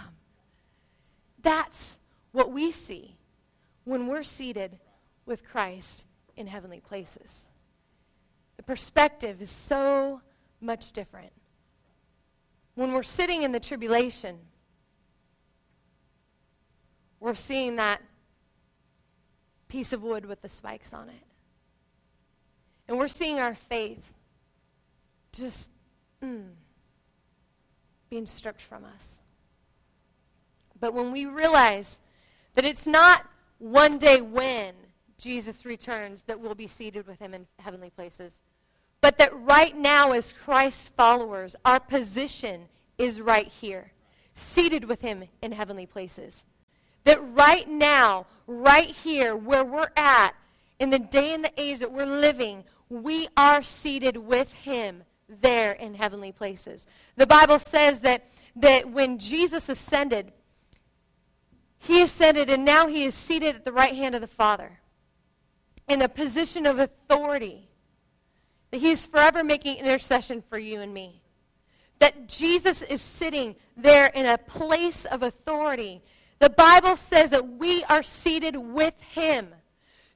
That's 1.41 1.99
what 2.31 2.51
we 2.51 2.71
see 2.71 3.15
when 3.83 4.07
we're 4.07 4.23
seated 4.23 4.77
with 5.25 5.43
Christ 5.43 6.05
in 6.35 6.47
heavenly 6.47 6.79
places. 6.79 7.45
The 8.57 8.63
perspective 8.63 9.41
is 9.41 9.49
so 9.49 10.21
much 10.61 10.91
different. 10.91 11.31
When 12.75 12.93
we're 12.93 13.03
sitting 13.03 13.43
in 13.43 13.51
the 13.51 13.59
tribulation, 13.59 14.37
we're 17.19 17.33
seeing 17.33 17.77
that 17.77 18.01
piece 19.67 19.93
of 19.93 20.03
wood 20.03 20.25
with 20.25 20.41
the 20.41 20.49
spikes 20.49 20.93
on 20.93 21.09
it. 21.09 21.26
And 22.87 22.97
we're 22.97 23.07
seeing 23.07 23.39
our 23.39 23.55
faith 23.55 24.13
just 25.33 25.69
mm, 26.23 26.47
being 28.09 28.25
stripped 28.25 28.61
from 28.61 28.85
us. 28.85 29.19
But 30.79 30.93
when 30.93 31.11
we 31.11 31.25
realize 31.25 31.99
that 32.53 32.65
it's 32.65 32.87
not 32.87 33.25
one 33.59 33.97
day 33.97 34.21
when 34.21 34.73
Jesus 35.17 35.65
returns 35.65 36.23
that 36.23 36.39
we'll 36.39 36.55
be 36.55 36.67
seated 36.67 37.07
with 37.07 37.19
him 37.19 37.33
in 37.33 37.47
heavenly 37.59 37.89
places, 37.89 38.41
but 39.01 39.17
that 39.17 39.31
right 39.33 39.75
now, 39.75 40.11
as 40.11 40.33
Christ's 40.33 40.89
followers, 40.89 41.55
our 41.65 41.79
position 41.79 42.67
is 42.97 43.21
right 43.21 43.47
here, 43.47 43.91
seated 44.33 44.85
with 44.85 45.01
him 45.01 45.23
in 45.41 45.51
heavenly 45.51 45.85
places. 45.85 46.45
That 47.03 47.19
right 47.33 47.69
now, 47.69 48.25
right 48.47 48.89
here, 48.89 49.35
where 49.35 49.63
we're 49.63 49.91
at, 49.95 50.31
in 50.79 50.89
the 50.89 50.99
day 50.99 51.33
and 51.33 51.43
the 51.43 51.51
age 51.57 51.79
that 51.79 51.91
we're 51.91 52.05
living, 52.05 52.63
we 52.89 53.27
are 53.35 53.61
seated 53.61 54.17
with 54.17 54.53
him 54.53 55.03
there 55.27 55.73
in 55.73 55.93
heavenly 55.93 56.31
places. 56.31 56.87
The 57.15 57.27
Bible 57.27 57.59
says 57.59 58.01
that, 58.01 58.27
that 58.55 58.89
when 58.89 59.19
Jesus 59.19 59.69
ascended, 59.69 60.31
he 61.79 62.01
ascended 62.01 62.49
and 62.49 62.63
now 62.63 62.87
he 62.87 63.03
is 63.03 63.13
seated 63.13 63.55
at 63.55 63.65
the 63.65 63.73
right 63.73 63.95
hand 63.95 64.15
of 64.15 64.21
the 64.21 64.27
Father 64.27 64.79
in 65.87 66.01
a 66.01 66.09
position 66.09 66.65
of 66.65 66.79
authority. 66.79 67.69
That 68.71 68.81
he's 68.81 69.05
forever 69.05 69.43
making 69.43 69.77
intercession 69.77 70.43
for 70.49 70.57
you 70.57 70.81
and 70.81 70.93
me. 70.93 71.21
That 71.99 72.27
Jesus 72.27 72.81
is 72.81 73.01
sitting 73.01 73.55
there 73.75 74.07
in 74.07 74.25
a 74.25 74.37
place 74.37 75.05
of 75.05 75.23
authority 75.23 76.01
The 76.39 76.49
Bible 76.49 76.95
says 76.95 77.31
that 77.31 77.57
we 77.57 77.83
are 77.85 78.03
seated 78.03 78.55
with 78.55 78.99
him. 79.01 79.47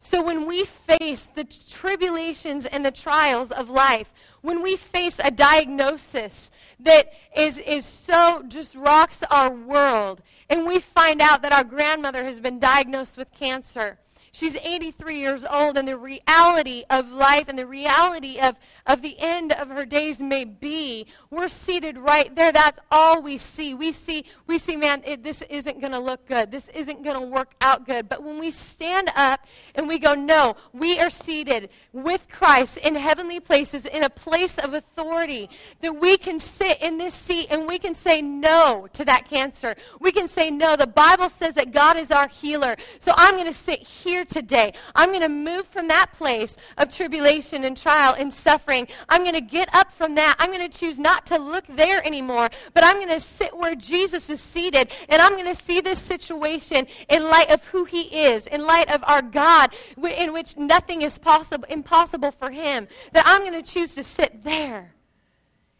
So 0.04 0.22
when 0.24 0.48
we 0.48 0.66
face 0.66 1.28
the 1.28 1.44
tribulations 1.44 2.66
and 2.66 2.84
the 2.84 2.92
trials 2.92 3.52
of 3.52 3.70
life, 3.70 4.12
when 4.42 4.64
we 4.64 4.76
face 4.76 5.20
a 5.24 5.30
diagnosis 5.30 6.50
that 6.80 7.14
is, 7.38 7.60
is 7.60 7.86
so 7.86 8.44
just 8.48 8.74
rocks 8.74 9.24
our 9.30 9.52
world, 9.52 10.22
and 10.50 10.66
we 10.66 10.80
find 10.80 11.22
out 11.22 11.44
that 11.44 11.54
our 11.54 11.64
grandmother 11.64 12.24
has 12.26 12.40
been 12.40 12.60
diagnosed 12.60 13.16
with 13.16 13.32
cancer, 13.32 14.00
She's 14.34 14.56
83 14.56 15.20
years 15.20 15.44
old, 15.44 15.78
and 15.78 15.90
the 15.90 15.98
reality 15.98 16.84
of 16.90 17.12
life 17.12 17.50
and 17.50 17.60
the 17.60 17.68
reality 17.68 18.40
of, 18.40 18.58
of 18.86 19.02
the 19.02 19.18
end 19.20 19.52
of 19.52 19.68
her 19.68 19.86
days 19.86 20.22
may 20.22 20.46
be. 20.46 21.06
We're 21.30 21.50
seated 21.50 21.98
right 21.98 22.34
there. 22.34 22.54
That's 22.54 22.80
all 22.90 23.22
we 23.22 23.38
see. 23.38 23.74
We 23.74 23.92
see, 23.92 24.24
we 24.48 24.58
see 24.58 24.78
man, 24.78 25.04
it, 25.06 25.24
this 25.24 25.42
isn't 25.44 25.82
going 25.82 25.92
to 25.92 26.00
look 26.00 26.26
good. 26.28 26.50
This 26.50 26.70
isn't 26.70 27.04
going 27.04 27.20
to 27.20 27.28
work 27.28 27.52
out 27.60 27.86
good. 27.86 28.08
But 28.08 28.24
when 28.24 28.40
we 28.40 28.52
stand 28.52 29.12
up 29.18 29.46
and 29.76 29.86
we 29.86 30.00
go, 30.00 30.14
no, 30.14 30.56
we 30.72 30.98
are 31.00 31.10
seated 31.10 31.70
with 31.92 32.30
Christ 32.30 32.78
in 32.78 32.96
heavenly 32.96 33.42
places, 33.42 33.86
in 33.86 34.04
a 34.04 34.10
place 34.10 34.58
of 34.58 34.74
authority, 34.74 35.50
that 35.82 36.00
we 36.00 36.16
can 36.16 36.40
sit 36.40 36.82
in 36.82 36.98
this 36.98 37.16
seat 37.16 37.48
and 37.52 37.68
we 37.68 37.78
can 37.78 37.94
say 37.94 38.22
no 38.22 38.88
to 38.94 39.04
that 39.04 39.30
cancer. 39.30 39.76
We 40.00 40.14
can 40.14 40.30
say 40.30 40.52
no. 40.52 40.78
The 40.78 40.88
Bible 40.88 41.30
says 41.30 41.56
that 41.56 41.74
God 41.74 41.98
is 41.98 42.12
our 42.12 42.30
healer. 42.30 42.78
So 43.02 43.12
I'm 43.18 43.36
going 43.36 43.48
to 43.48 43.54
sit 43.54 43.80
here 43.80 44.21
here 44.22 44.42
today. 44.42 44.74
I'm 44.96 45.10
going 45.10 45.22
to 45.22 45.30
move 45.30 45.68
from 45.68 45.88
that 45.88 46.14
place 46.14 46.58
of 46.78 46.90
tribulation 46.90 47.64
and 47.64 47.76
trial 47.76 48.16
and 48.18 48.34
suffering. 48.34 48.88
I'm 49.10 49.24
going 49.24 49.36
to 49.36 49.42
get 49.42 49.74
up 49.74 49.92
from 49.92 50.16
that. 50.16 50.36
I'm 50.40 50.52
going 50.52 50.70
to 50.70 50.78
choose 50.78 51.00
not 51.00 51.26
to 51.28 51.38
look 51.38 51.66
there 51.68 52.06
anymore, 52.06 52.50
but 52.74 52.84
I'm 52.84 52.98
going 52.98 53.10
to 53.10 53.20
sit 53.20 53.56
where 53.58 53.76
Jesus 53.76 54.30
is 54.30 54.42
seated, 54.42 54.92
and 55.10 55.22
I'm 55.22 55.32
going 55.32 55.46
to 55.46 55.56
see 55.56 55.82
this 55.82 56.00
situation 56.00 56.88
in 57.10 57.24
light 57.24 57.50
of 57.50 57.66
who 57.68 57.86
he 57.86 58.26
is, 58.26 58.48
in 58.48 58.66
light 58.66 58.92
of 58.94 59.04
our 59.08 59.22
God, 59.22 59.74
in 59.98 60.34
which 60.34 60.58
nothing 60.58 61.02
is 61.02 61.18
possible, 61.18 61.66
impossible 61.70 62.32
for 62.32 62.52
him, 62.52 62.88
that 63.14 63.24
I'm 63.26 63.42
going 63.42 63.62
to 63.62 63.72
choose 63.72 63.96
to 63.96 64.04
sit 64.04 64.44
there. 64.44 64.94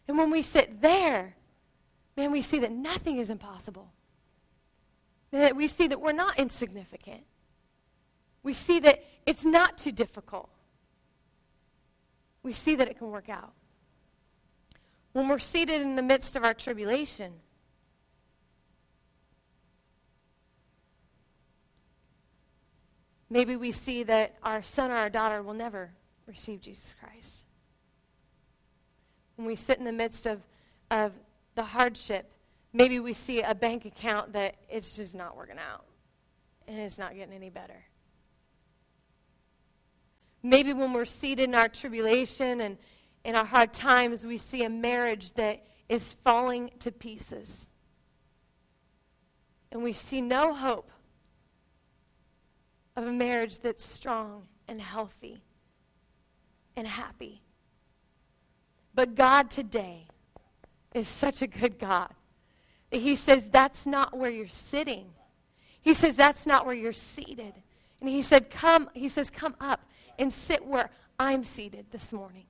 And 0.08 0.18
when 0.18 0.30
we 0.30 0.42
sit 0.42 0.80
there, 0.80 1.36
man, 2.16 2.32
we 2.32 2.40
see 2.40 2.58
that 2.58 2.72
nothing 2.72 3.18
is 3.18 3.30
impossible. 3.30 3.92
That 5.30 5.56
we 5.56 5.66
see 5.66 5.86
that 5.86 6.00
we're 6.00 6.12
not 6.12 6.38
insignificant 6.38 7.22
we 8.42 8.52
see 8.52 8.80
that 8.80 9.04
it's 9.26 9.44
not 9.44 9.78
too 9.78 9.92
difficult. 9.92 10.48
We 12.42 12.52
see 12.52 12.74
that 12.76 12.88
it 12.88 12.98
can 12.98 13.10
work 13.10 13.28
out. 13.28 13.52
When 15.12 15.28
we're 15.28 15.38
seated 15.38 15.80
in 15.80 15.94
the 15.94 16.02
midst 16.02 16.36
of 16.36 16.44
our 16.44 16.54
tribulation, 16.54 17.34
maybe 23.30 23.56
we 23.56 23.70
see 23.70 24.02
that 24.04 24.36
our 24.42 24.62
son 24.62 24.90
or 24.90 24.96
our 24.96 25.10
daughter 25.10 25.42
will 25.42 25.54
never 25.54 25.90
receive 26.26 26.60
Jesus 26.60 26.94
Christ. 26.98 27.44
When 29.36 29.46
we 29.46 29.54
sit 29.54 29.78
in 29.78 29.84
the 29.84 29.92
midst 29.92 30.26
of, 30.26 30.40
of 30.90 31.12
the 31.54 31.62
hardship, 31.62 32.32
maybe 32.72 32.98
we 32.98 33.12
see 33.12 33.42
a 33.42 33.54
bank 33.54 33.84
account 33.84 34.32
that 34.32 34.56
it's 34.68 34.96
just 34.96 35.14
not 35.14 35.36
working 35.36 35.58
out 35.58 35.84
and 36.66 36.78
it's 36.78 36.98
not 36.98 37.14
getting 37.14 37.34
any 37.34 37.50
better. 37.50 37.84
Maybe 40.42 40.72
when 40.72 40.92
we're 40.92 41.04
seated 41.04 41.44
in 41.44 41.54
our 41.54 41.68
tribulation 41.68 42.60
and 42.60 42.78
in 43.24 43.36
our 43.36 43.44
hard 43.44 43.72
times, 43.72 44.26
we 44.26 44.36
see 44.36 44.64
a 44.64 44.68
marriage 44.68 45.32
that 45.34 45.64
is 45.88 46.12
falling 46.12 46.70
to 46.80 46.90
pieces. 46.90 47.68
And 49.70 49.82
we 49.82 49.92
see 49.92 50.20
no 50.20 50.52
hope 50.52 50.90
of 52.96 53.06
a 53.06 53.12
marriage 53.12 53.60
that's 53.60 53.84
strong 53.84 54.46
and 54.66 54.80
healthy 54.80 55.42
and 56.76 56.86
happy. 56.86 57.42
But 58.94 59.14
God 59.14 59.50
today 59.50 60.08
is 60.94 61.08
such 61.08 61.40
a 61.40 61.46
good 61.46 61.78
God 61.78 62.12
that 62.90 63.00
He 63.00 63.16
says, 63.16 63.48
That's 63.48 63.86
not 63.86 64.16
where 64.16 64.30
you're 64.30 64.48
sitting. 64.48 65.06
He 65.80 65.94
says, 65.94 66.16
That's 66.16 66.46
not 66.46 66.66
where 66.66 66.74
you're 66.74 66.92
seated. 66.92 67.54
And 68.00 68.10
He 68.10 68.20
said, 68.20 68.50
Come, 68.50 68.90
He 68.92 69.08
says, 69.08 69.30
Come 69.30 69.56
up 69.60 69.80
and 70.18 70.32
sit 70.32 70.64
where 70.64 70.90
I'm 71.18 71.42
seated 71.42 71.86
this 71.90 72.12
morning. 72.12 72.44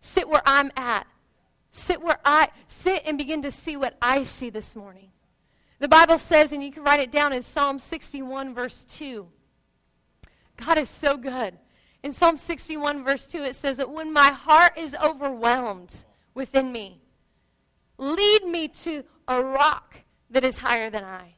Sit 0.00 0.28
where 0.28 0.42
I'm 0.46 0.70
at. 0.76 1.06
Sit 1.70 2.02
where 2.02 2.18
I 2.24 2.48
sit 2.66 3.02
and 3.06 3.18
begin 3.18 3.42
to 3.42 3.50
see 3.50 3.76
what 3.76 3.96
I 4.00 4.22
see 4.22 4.50
this 4.50 4.74
morning. 4.74 5.10
The 5.78 5.88
Bible 5.88 6.18
says, 6.18 6.52
and 6.52 6.62
you 6.62 6.72
can 6.72 6.82
write 6.82 7.00
it 7.00 7.12
down 7.12 7.32
in 7.32 7.42
Psalm 7.42 7.78
61, 7.78 8.54
verse 8.54 8.84
2. 8.88 9.28
God 10.56 10.78
is 10.78 10.90
so 10.90 11.16
good. 11.16 11.56
In 12.02 12.12
Psalm 12.12 12.36
61, 12.36 13.04
verse 13.04 13.26
2, 13.26 13.42
it 13.42 13.54
says 13.54 13.76
that 13.76 13.90
when 13.90 14.12
my 14.12 14.28
heart 14.28 14.76
is 14.76 14.96
overwhelmed 14.96 16.04
within 16.34 16.72
me, 16.72 17.00
lead 17.96 18.44
me 18.44 18.68
to 18.68 19.04
a 19.28 19.42
rock 19.42 19.98
that 20.30 20.44
is 20.44 20.58
higher 20.58 20.90
than 20.90 21.04
I. 21.04 21.34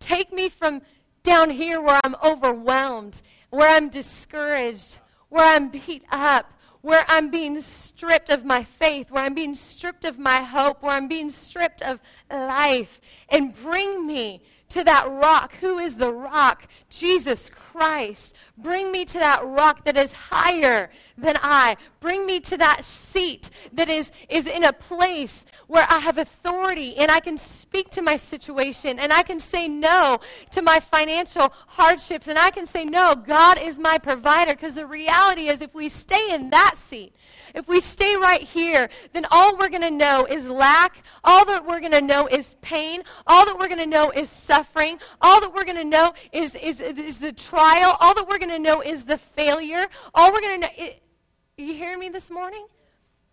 Take 0.00 0.32
me 0.32 0.48
from 0.48 0.82
down 1.24 1.50
here 1.50 1.80
where 1.80 2.00
I'm 2.04 2.14
overwhelmed 2.22 3.20
where 3.54 3.70
I'm 3.70 3.88
discouraged, 3.88 4.98
where 5.28 5.46
I'm 5.54 5.68
beat 5.68 6.02
up, 6.10 6.52
where 6.80 7.04
I'm 7.06 7.30
being 7.30 7.60
stripped 7.60 8.28
of 8.28 8.44
my 8.44 8.64
faith, 8.64 9.12
where 9.12 9.22
I'm 9.22 9.34
being 9.34 9.54
stripped 9.54 10.04
of 10.04 10.18
my 10.18 10.38
hope, 10.38 10.82
where 10.82 10.92
I'm 10.92 11.06
being 11.06 11.30
stripped 11.30 11.80
of 11.80 12.00
life, 12.28 13.00
and 13.28 13.54
bring 13.54 14.08
me 14.08 14.42
to 14.70 14.82
that 14.82 15.08
rock. 15.08 15.54
Who 15.60 15.78
is 15.78 15.96
the 15.96 16.12
rock? 16.12 16.66
Jesus 16.90 17.48
Christ. 17.48 18.34
Bring 18.58 18.90
me 18.90 19.04
to 19.04 19.18
that 19.20 19.46
rock 19.46 19.84
that 19.84 19.96
is 19.96 20.12
higher 20.12 20.90
than 21.16 21.36
I. 21.42 21.76
Bring 22.04 22.26
me 22.26 22.38
to 22.40 22.58
that 22.58 22.84
seat 22.84 23.48
that 23.72 23.88
is, 23.88 24.12
is 24.28 24.46
in 24.46 24.62
a 24.62 24.74
place 24.74 25.46
where 25.68 25.86
I 25.88 26.00
have 26.00 26.18
authority 26.18 26.98
and 26.98 27.10
I 27.10 27.18
can 27.18 27.38
speak 27.38 27.88
to 27.92 28.02
my 28.02 28.16
situation 28.16 28.98
and 28.98 29.10
I 29.10 29.22
can 29.22 29.40
say 29.40 29.68
no 29.68 30.20
to 30.50 30.60
my 30.60 30.80
financial 30.80 31.50
hardships 31.66 32.28
and 32.28 32.38
I 32.38 32.50
can 32.50 32.66
say, 32.66 32.84
no, 32.84 33.14
God 33.14 33.58
is 33.58 33.78
my 33.78 33.96
provider. 33.96 34.52
Because 34.52 34.74
the 34.74 34.86
reality 34.86 35.48
is, 35.48 35.62
if 35.62 35.74
we 35.74 35.88
stay 35.88 36.34
in 36.34 36.50
that 36.50 36.74
seat, 36.76 37.14
if 37.54 37.66
we 37.68 37.80
stay 37.80 38.16
right 38.16 38.42
here, 38.42 38.90
then 39.14 39.24
all 39.30 39.56
we're 39.56 39.70
going 39.70 39.80
to 39.80 39.90
know 39.90 40.26
is 40.26 40.50
lack. 40.50 41.02
All 41.24 41.46
that 41.46 41.64
we're 41.64 41.80
going 41.80 41.92
to 41.92 42.02
know 42.02 42.26
is 42.26 42.56
pain. 42.60 43.02
All 43.26 43.46
that 43.46 43.58
we're 43.58 43.68
going 43.68 43.80
to 43.80 43.86
know 43.86 44.10
is 44.10 44.28
suffering. 44.28 44.98
All 45.22 45.40
that 45.40 45.54
we're 45.54 45.64
going 45.64 45.78
to 45.78 45.84
know 45.84 46.12
is, 46.32 46.54
is, 46.54 46.82
is 46.82 47.18
the 47.18 47.32
trial. 47.32 47.96
All 47.98 48.14
that 48.14 48.28
we're 48.28 48.38
going 48.38 48.50
to 48.50 48.58
know 48.58 48.82
is 48.82 49.06
the 49.06 49.16
failure. 49.16 49.86
All 50.14 50.30
we're 50.34 50.42
going 50.42 50.60
to 50.60 50.66
know. 50.66 50.72
It, 50.76 51.00
you 51.56 51.74
hearing 51.74 52.00
me 52.00 52.08
this 52.08 52.30
morning? 52.30 52.66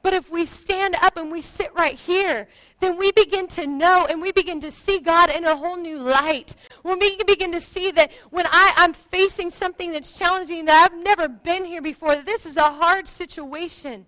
But 0.04 0.14
if 0.14 0.32
we 0.32 0.46
stand 0.46 0.96
up 1.02 1.18
and 1.18 1.32
we 1.32 1.42
sit 1.42 1.74
right 1.74 1.94
here, 1.94 2.48
then 2.80 2.98
we 2.98 3.12
begin 3.12 3.48
to 3.50 3.68
know 3.68 4.08
and 4.10 4.22
we 4.22 4.32
begin 4.32 4.60
to 4.62 4.72
see 4.72 5.00
God 5.00 5.30
in 5.30 5.46
a 5.46 5.56
whole 5.56 5.78
new 5.78 6.00
light. 6.00 6.56
When 6.82 6.98
we 6.98 7.18
begin 7.24 7.52
to 7.52 7.62
see 7.62 7.92
that 7.92 8.12
when 8.32 8.48
I, 8.48 8.74
I'm 8.78 8.94
facing 8.94 9.52
something 9.52 9.92
that's 9.92 10.18
challenging, 10.18 10.66
that 10.66 10.92
I've 10.92 11.04
never 11.04 11.28
been 11.28 11.66
here 11.66 11.84
before, 11.84 12.16
this 12.16 12.48
is 12.48 12.58
a 12.58 12.64
hard 12.64 13.08
situation. 13.08 14.08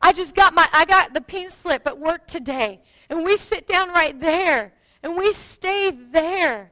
I 0.00 0.12
just 0.12 0.34
got 0.34 0.52
my, 0.52 0.68
I 0.72 0.84
got 0.84 1.14
the 1.14 1.22
pink 1.22 1.48
slip 1.48 1.86
at 1.86 1.98
work 1.98 2.26
today. 2.26 2.80
And 3.08 3.24
we 3.24 3.38
sit 3.38 3.66
down 3.66 3.88
right 3.90 4.18
there 4.18 4.74
and 5.02 5.16
we 5.16 5.32
stay 5.32 5.90
there. 5.90 6.70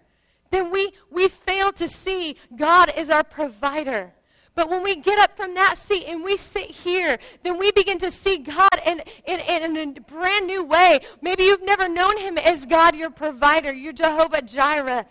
Then 0.50 0.70
we, 0.70 0.92
we 1.10 1.28
fail 1.28 1.72
to 1.72 1.88
see 1.88 2.36
God 2.54 2.92
is 2.98 3.08
our 3.08 3.24
provider. 3.24 4.12
But 4.54 4.68
when 4.68 4.82
we 4.82 4.96
get 4.96 5.18
up 5.18 5.36
from 5.36 5.54
that 5.54 5.78
seat 5.78 6.04
and 6.06 6.22
we 6.22 6.36
sit 6.36 6.70
here, 6.70 7.18
then 7.42 7.58
we 7.58 7.70
begin 7.72 7.98
to 7.98 8.10
see 8.10 8.38
God 8.38 8.80
in, 8.84 9.02
in, 9.24 9.40
in, 9.40 9.76
a 9.76 10.00
brand 10.00 10.46
new 10.46 10.62
way. 10.62 11.00
Maybe 11.22 11.44
you've 11.44 11.62
never 11.62 11.88
known 11.88 12.18
him 12.18 12.36
as 12.36 12.66
God, 12.66 12.94
your 12.94 13.10
provider, 13.10 13.72
your 13.72 13.94
Jehovah 13.94 14.42
Jireh. 14.42 15.06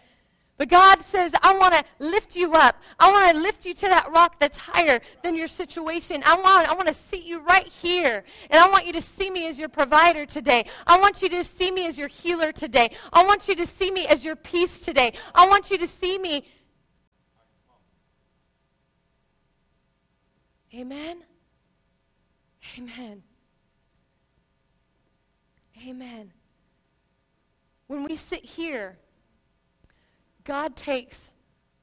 But 0.61 0.69
God 0.69 1.01
says, 1.01 1.31
I 1.41 1.57
want 1.57 1.73
to 1.73 1.83
lift 1.97 2.35
you 2.35 2.53
up. 2.53 2.83
I 2.99 3.11
want 3.11 3.35
to 3.35 3.41
lift 3.41 3.65
you 3.65 3.73
to 3.73 3.87
that 3.87 4.11
rock 4.11 4.39
that's 4.39 4.59
higher 4.59 4.99
than 5.23 5.33
your 5.33 5.47
situation. 5.47 6.21
I 6.23 6.35
want, 6.35 6.69
I 6.69 6.75
want 6.75 6.87
to 6.87 6.93
seat 6.93 7.23
you 7.23 7.41
right 7.41 7.65
here. 7.65 8.23
And 8.51 8.61
I 8.61 8.69
want 8.69 8.85
you 8.85 8.93
to 8.93 9.01
see 9.01 9.31
me 9.31 9.47
as 9.47 9.57
your 9.57 9.69
provider 9.69 10.23
today. 10.27 10.65
I 10.85 10.99
want 10.99 11.23
you 11.23 11.29
to 11.29 11.43
see 11.43 11.71
me 11.71 11.87
as 11.87 11.97
your 11.97 12.09
healer 12.09 12.51
today. 12.51 12.91
I 13.11 13.25
want 13.25 13.47
you 13.47 13.55
to 13.55 13.65
see 13.65 13.89
me 13.89 14.05
as 14.05 14.23
your 14.23 14.35
peace 14.35 14.79
today. 14.79 15.13
I 15.33 15.47
want 15.47 15.71
you 15.71 15.79
to 15.79 15.87
see 15.87 16.19
me 16.19 16.45
Amen? 20.73 21.23
Amen. 22.77 23.23
Amen. 25.85 26.31
When 27.87 28.03
we 28.05 28.15
sit 28.15 28.45
here, 28.45 28.97
God 30.43 30.75
takes 30.75 31.33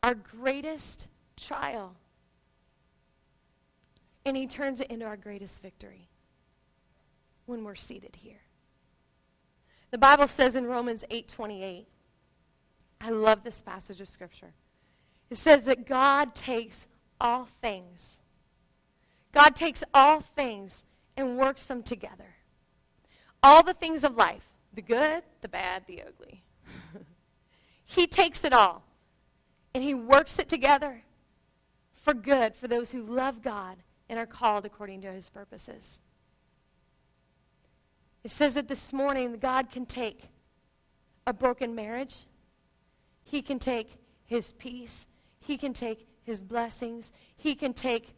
our 0.02 0.14
greatest 0.14 1.08
trial 1.36 1.96
and 4.24 4.36
he 4.36 4.46
turns 4.46 4.80
it 4.80 4.88
into 4.90 5.04
our 5.04 5.16
greatest 5.16 5.60
victory 5.62 6.08
when 7.46 7.64
we're 7.64 7.74
seated 7.74 8.16
here. 8.16 8.42
The 9.90 9.98
Bible 9.98 10.28
says 10.28 10.54
in 10.54 10.66
Romans 10.66 11.04
8:28 11.10 11.86
I 13.00 13.10
love 13.10 13.42
this 13.42 13.62
passage 13.62 14.00
of 14.00 14.08
Scripture. 14.08 14.52
It 15.30 15.36
says 15.36 15.64
that 15.66 15.86
God 15.86 16.34
takes 16.34 16.88
all 17.20 17.48
things, 17.60 18.20
God 19.38 19.54
takes 19.54 19.84
all 19.94 20.18
things 20.18 20.82
and 21.16 21.38
works 21.38 21.66
them 21.66 21.84
together. 21.84 22.34
All 23.40 23.62
the 23.62 23.72
things 23.72 24.02
of 24.02 24.16
life 24.16 24.42
the 24.74 24.82
good, 24.82 25.22
the 25.42 25.48
bad, 25.48 25.84
the 25.86 26.02
ugly. 26.02 26.42
he 27.84 28.08
takes 28.08 28.42
it 28.42 28.52
all 28.52 28.82
and 29.72 29.84
he 29.84 29.94
works 29.94 30.40
it 30.40 30.48
together 30.48 31.02
for 31.94 32.14
good 32.14 32.56
for 32.56 32.66
those 32.66 32.90
who 32.90 33.00
love 33.00 33.40
God 33.40 33.76
and 34.08 34.18
are 34.18 34.26
called 34.26 34.66
according 34.66 35.02
to 35.02 35.12
his 35.12 35.28
purposes. 35.28 36.00
It 38.24 38.32
says 38.32 38.54
that 38.54 38.66
this 38.66 38.92
morning 38.92 39.38
God 39.38 39.70
can 39.70 39.86
take 39.86 40.24
a 41.28 41.32
broken 41.32 41.76
marriage, 41.76 42.26
He 43.22 43.42
can 43.42 43.60
take 43.60 43.98
His 44.26 44.50
peace, 44.50 45.06
He 45.38 45.56
can 45.56 45.72
take 45.72 46.08
His 46.24 46.40
blessings, 46.40 47.12
He 47.36 47.54
can 47.54 47.72
take 47.72 48.14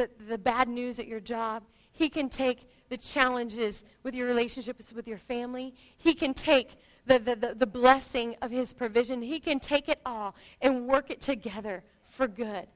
the, 0.00 0.24
the 0.28 0.38
bad 0.38 0.68
news 0.68 0.98
at 0.98 1.06
your 1.06 1.20
job, 1.20 1.62
He 1.92 2.08
can 2.08 2.28
take 2.28 2.70
the 2.88 2.96
challenges 2.96 3.84
with 4.02 4.14
your 4.14 4.26
relationships 4.26 4.92
with 4.92 5.06
your 5.06 5.18
family, 5.18 5.74
He 5.96 6.14
can 6.14 6.34
take 6.34 6.76
the, 7.06 7.18
the, 7.18 7.36
the, 7.36 7.54
the 7.54 7.66
blessing 7.66 8.36
of 8.40 8.50
His 8.50 8.72
provision, 8.72 9.20
He 9.20 9.40
can 9.40 9.60
take 9.60 9.88
it 9.88 10.00
all 10.06 10.34
and 10.60 10.86
work 10.86 11.10
it 11.10 11.20
together 11.20 11.84
for 12.04 12.26
good 12.26 12.66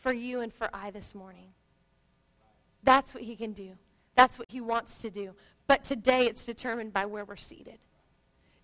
for 0.00 0.12
you 0.12 0.40
and 0.40 0.52
for 0.52 0.68
I 0.72 0.90
this 0.90 1.14
morning. 1.14 1.48
That's 2.82 3.14
what 3.14 3.22
He 3.22 3.36
can 3.36 3.52
do. 3.52 3.72
That's 4.16 4.38
what 4.38 4.50
He 4.50 4.60
wants 4.60 5.00
to 5.02 5.10
do. 5.10 5.34
But 5.66 5.84
today 5.84 6.26
it's 6.26 6.44
determined 6.44 6.92
by 6.92 7.06
where 7.06 7.24
we're 7.24 7.36
seated. 7.36 7.78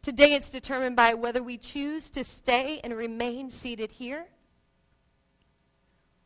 Today 0.03 0.35
it's 0.35 0.51
determined 0.51 0.97
by 0.97 1.15
whether 1.15 1.43
we 1.43 1.59
choose 1.59 2.11
to 2.11 2.25
stay 2.25 2.81
and 2.85 2.95
remain 2.95 3.51
seated 3.51 3.93
here 3.93 4.27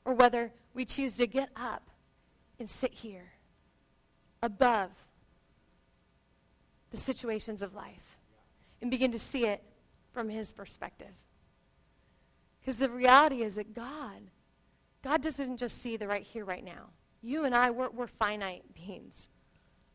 or 0.05 0.15
whether 0.15 0.53
we 0.75 0.85
choose 0.85 1.17
to 1.17 1.27
get 1.27 1.51
up 1.57 1.91
and 2.59 2.69
sit 2.69 2.93
here 2.93 3.33
above 4.43 4.91
the 6.91 6.97
situations 6.97 7.63
of 7.63 7.75
life 7.75 8.19
and 8.81 8.91
begin 8.91 9.13
to 9.13 9.19
see 9.19 9.47
it 9.47 9.63
from 10.13 10.29
his 10.29 10.53
perspective. 10.53 11.15
Because 12.61 12.77
the 12.77 12.89
reality 12.89 13.43
is 13.43 13.57
that 13.57 13.75
God, 13.75 14.31
God 15.03 15.23
doesn't 15.23 15.57
just 15.57 15.81
see 15.81 15.97
the 15.97 16.07
right 16.07 16.23
here, 16.23 16.45
right 16.45 16.65
now. 16.65 16.91
You 17.23 17.45
and 17.45 17.55
I, 17.55 17.71
we're, 17.71 17.91
we're 17.91 18.07
finite 18.07 18.63
beings. 18.75 19.29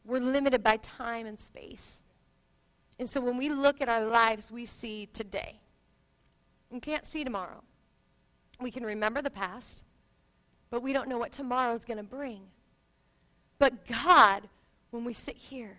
We're 0.05 0.19
limited 0.19 0.63
by 0.63 0.77
time 0.77 1.25
and 1.25 1.39
space. 1.39 2.01
And 2.99 3.09
so 3.09 3.21
when 3.21 3.37
we 3.37 3.49
look 3.49 3.81
at 3.81 3.89
our 3.89 4.05
lives, 4.05 4.51
we 4.51 4.65
see 4.65 5.07
today. 5.07 5.59
We 6.69 6.79
can't 6.79 7.05
see 7.05 7.23
tomorrow. 7.23 7.63
We 8.59 8.71
can 8.71 8.83
remember 8.83 9.21
the 9.21 9.29
past, 9.29 9.83
but 10.73 10.81
we 10.81 10.91
don't 10.91 11.07
know 11.07 11.19
what 11.19 11.31
tomorrow 11.31 11.75
is 11.75 11.85
going 11.85 11.99
to 11.99 12.03
bring. 12.03 12.41
But 13.59 13.85
God, 13.85 14.49
when 14.89 15.05
we 15.05 15.13
sit 15.13 15.37
here, 15.37 15.77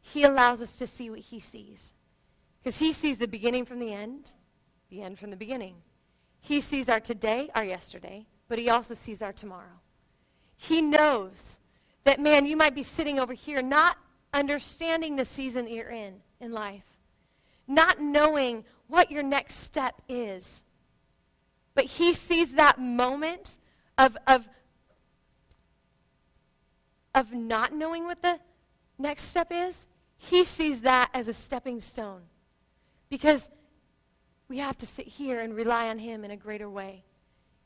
He 0.00 0.24
allows 0.24 0.60
us 0.60 0.74
to 0.78 0.86
see 0.88 1.10
what 1.10 1.20
He 1.20 1.38
sees. 1.38 1.94
Because 2.58 2.80
He 2.80 2.92
sees 2.92 3.18
the 3.18 3.28
beginning 3.28 3.64
from 3.64 3.78
the 3.78 3.92
end, 3.92 4.32
the 4.90 5.00
end 5.00 5.20
from 5.20 5.30
the 5.30 5.36
beginning. 5.36 5.76
He 6.40 6.60
sees 6.60 6.88
our 6.88 6.98
today, 6.98 7.50
our 7.54 7.62
yesterday, 7.62 8.26
but 8.48 8.58
He 8.58 8.68
also 8.68 8.94
sees 8.94 9.22
our 9.22 9.32
tomorrow. 9.32 9.78
He 10.56 10.82
knows 10.82 11.60
that, 12.02 12.18
man, 12.18 12.46
you 12.46 12.56
might 12.56 12.74
be 12.74 12.82
sitting 12.82 13.20
over 13.20 13.32
here 13.32 13.62
not 13.62 13.96
understanding 14.34 15.14
the 15.14 15.24
season 15.24 15.66
that 15.66 15.72
you're 15.72 15.88
in 15.88 16.14
in 16.40 16.50
life, 16.50 16.98
not 17.68 18.00
knowing 18.00 18.64
what 18.88 19.12
your 19.12 19.22
next 19.22 19.58
step 19.58 20.02
is. 20.08 20.64
But 21.76 21.84
he 21.84 22.12
sees 22.12 22.54
that 22.54 22.80
moment 22.80 23.58
of, 23.98 24.16
of, 24.26 24.48
of 27.14 27.32
not 27.32 27.72
knowing 27.72 28.04
what 28.04 28.22
the 28.22 28.38
next 28.98 29.24
step 29.24 29.48
is. 29.50 29.86
He 30.16 30.44
sees 30.44 30.82
that 30.82 31.10
as 31.14 31.28
a 31.28 31.34
stepping 31.34 31.80
stone. 31.80 32.22
Because 33.08 33.50
we 34.48 34.58
have 34.58 34.78
to 34.78 34.86
sit 34.86 35.06
here 35.06 35.40
and 35.40 35.54
rely 35.54 35.88
on 35.88 35.98
him 35.98 36.24
in 36.24 36.30
a 36.30 36.36
greater 36.36 36.68
way. 36.68 37.04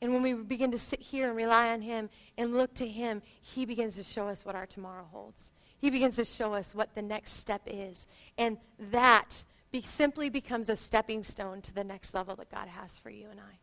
And 0.01 0.13
when 0.13 0.21
we 0.21 0.33
begin 0.33 0.71
to 0.71 0.79
sit 0.79 1.01
here 1.01 1.27
and 1.27 1.35
rely 1.35 1.71
on 1.71 1.81
Him 1.81 2.09
and 2.37 2.53
look 2.53 2.73
to 2.75 2.87
Him, 2.87 3.21
He 3.41 3.65
begins 3.65 3.95
to 3.95 4.03
show 4.03 4.27
us 4.27 4.45
what 4.45 4.55
our 4.55 4.65
tomorrow 4.65 5.07
holds. 5.11 5.51
He 5.79 5.89
begins 5.89 6.15
to 6.17 6.25
show 6.25 6.53
us 6.53 6.75
what 6.75 6.93
the 6.95 7.01
next 7.01 7.33
step 7.33 7.61
is. 7.65 8.07
And 8.37 8.57
that 8.91 9.43
be, 9.71 9.81
simply 9.81 10.29
becomes 10.29 10.69
a 10.69 10.75
stepping 10.75 11.23
stone 11.23 11.61
to 11.61 11.73
the 11.73 11.83
next 11.83 12.13
level 12.13 12.35
that 12.35 12.51
God 12.51 12.67
has 12.67 12.99
for 12.99 13.09
you 13.09 13.29
and 13.31 13.39
I. 13.39 13.57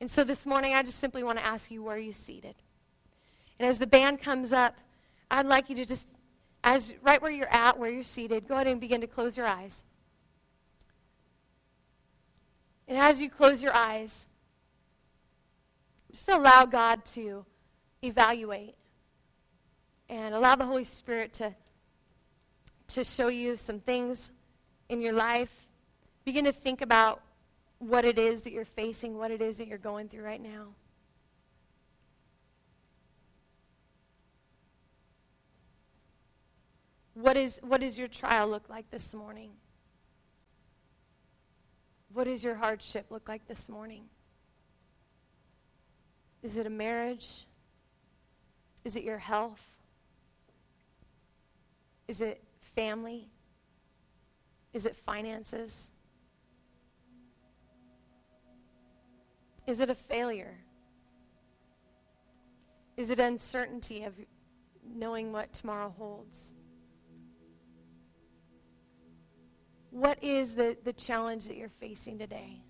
And 0.00 0.10
so 0.10 0.22
this 0.24 0.46
morning, 0.46 0.74
I 0.74 0.82
just 0.82 0.98
simply 0.98 1.22
want 1.24 1.38
to 1.38 1.44
ask 1.44 1.70
you, 1.70 1.82
where 1.82 1.96
are 1.96 1.98
you 1.98 2.12
seated? 2.12 2.54
And 3.58 3.68
as 3.68 3.78
the 3.78 3.86
band 3.86 4.20
comes 4.20 4.52
up, 4.52 4.76
I'd 5.30 5.46
like 5.46 5.68
you 5.68 5.76
to 5.76 5.84
just, 5.84 6.06
as 6.62 6.94
right 7.02 7.20
where 7.20 7.30
you're 7.30 7.52
at, 7.52 7.78
where 7.78 7.90
you're 7.90 8.04
seated, 8.04 8.46
go 8.46 8.54
ahead 8.54 8.68
and 8.68 8.80
begin 8.80 9.00
to 9.00 9.06
close 9.06 9.36
your 9.36 9.46
eyes. 9.46 9.84
And 12.86 12.96
as 12.96 13.20
you 13.20 13.28
close 13.28 13.62
your 13.62 13.74
eyes, 13.74 14.26
just 16.12 16.28
allow 16.28 16.64
God 16.64 17.04
to 17.06 17.44
evaluate 18.02 18.76
and 20.08 20.34
allow 20.34 20.54
the 20.54 20.64
Holy 20.64 20.84
Spirit 20.84 21.34
to, 21.34 21.54
to 22.88 23.04
show 23.04 23.28
you 23.28 23.56
some 23.56 23.80
things 23.80 24.32
in 24.88 25.02
your 25.02 25.12
life. 25.12 25.66
Begin 26.24 26.44
to 26.46 26.52
think 26.52 26.80
about 26.80 27.20
what 27.78 28.04
it 28.04 28.18
is 28.18 28.42
that 28.42 28.52
you're 28.52 28.64
facing, 28.64 29.16
what 29.16 29.30
it 29.30 29.40
is 29.40 29.58
that 29.58 29.68
you're 29.68 29.78
going 29.78 30.08
through 30.08 30.24
right 30.24 30.42
now. 30.42 30.68
What, 37.14 37.36
is, 37.36 37.60
what 37.62 37.80
does 37.80 37.98
your 37.98 38.08
trial 38.08 38.48
look 38.48 38.68
like 38.68 38.90
this 38.90 39.12
morning? 39.12 39.50
What 42.12 42.24
does 42.24 42.44
your 42.44 42.54
hardship 42.54 43.06
look 43.10 43.28
like 43.28 43.46
this 43.48 43.68
morning? 43.68 44.04
Is 46.42 46.56
it 46.56 46.66
a 46.66 46.70
marriage? 46.70 47.46
Is 48.84 48.96
it 48.96 49.02
your 49.02 49.18
health? 49.18 49.62
Is 52.06 52.20
it 52.20 52.42
family? 52.60 53.28
Is 54.72 54.86
it 54.86 54.96
finances? 54.96 55.90
Is 59.68 59.78
it 59.78 59.88
a 59.88 59.94
failure? 59.94 60.58
Is 62.96 63.10
it 63.10 63.20
uncertainty 63.20 64.02
of 64.02 64.14
knowing 64.84 65.30
what 65.30 65.52
tomorrow 65.52 65.94
holds? 65.96 66.54
What 69.90 70.20
is 70.24 70.56
the, 70.56 70.76
the 70.82 70.92
challenge 70.92 71.46
that 71.46 71.56
you're 71.56 71.68
facing 71.68 72.18
today? 72.18 72.62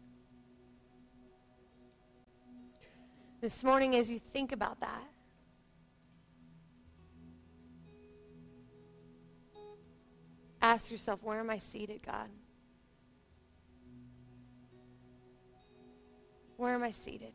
this 3.40 3.62
morning 3.62 3.94
as 3.94 4.10
you 4.10 4.18
think 4.18 4.52
about 4.52 4.80
that. 4.80 5.04
Ask 10.60 10.90
yourself, 10.90 11.22
where 11.22 11.38
am 11.38 11.50
I 11.50 11.58
seated, 11.58 12.00
God? 12.04 12.28
Where 16.58 16.74
am 16.74 16.82
I 16.82 16.90
seated? 16.90 17.32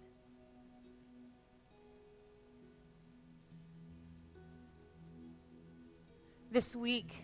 This 6.52 6.76
week, 6.76 7.16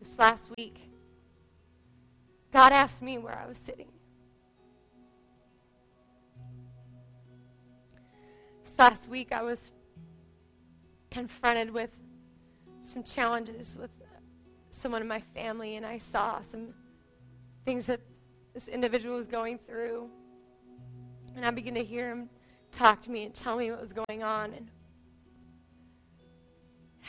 this 0.00 0.18
last 0.18 0.50
week, 0.58 0.90
God 2.52 2.72
asked 2.72 3.02
me 3.02 3.18
where 3.18 3.38
I 3.38 3.46
was 3.46 3.56
sitting. 3.56 3.86
This 8.64 8.76
last 8.76 9.08
week 9.08 9.30
I 9.30 9.42
was 9.42 9.70
confronted 11.12 11.70
with 11.70 11.96
some 12.82 13.04
challenges 13.04 13.78
with 13.80 13.92
someone 14.70 15.02
in 15.02 15.08
my 15.08 15.20
family, 15.20 15.76
and 15.76 15.86
I 15.86 15.98
saw 15.98 16.40
some 16.40 16.74
things 17.64 17.86
that 17.86 18.00
this 18.54 18.66
individual 18.66 19.14
was 19.14 19.28
going 19.28 19.56
through. 19.56 20.10
And 21.36 21.44
I 21.44 21.50
began 21.50 21.74
to 21.74 21.84
hear 21.84 22.10
him 22.10 22.28
talk 22.72 23.02
to 23.02 23.10
me 23.10 23.24
and 23.24 23.34
tell 23.34 23.56
me 23.56 23.70
what 23.70 23.80
was 23.80 23.92
going 23.92 24.22
on. 24.22 24.52
And 24.52 24.70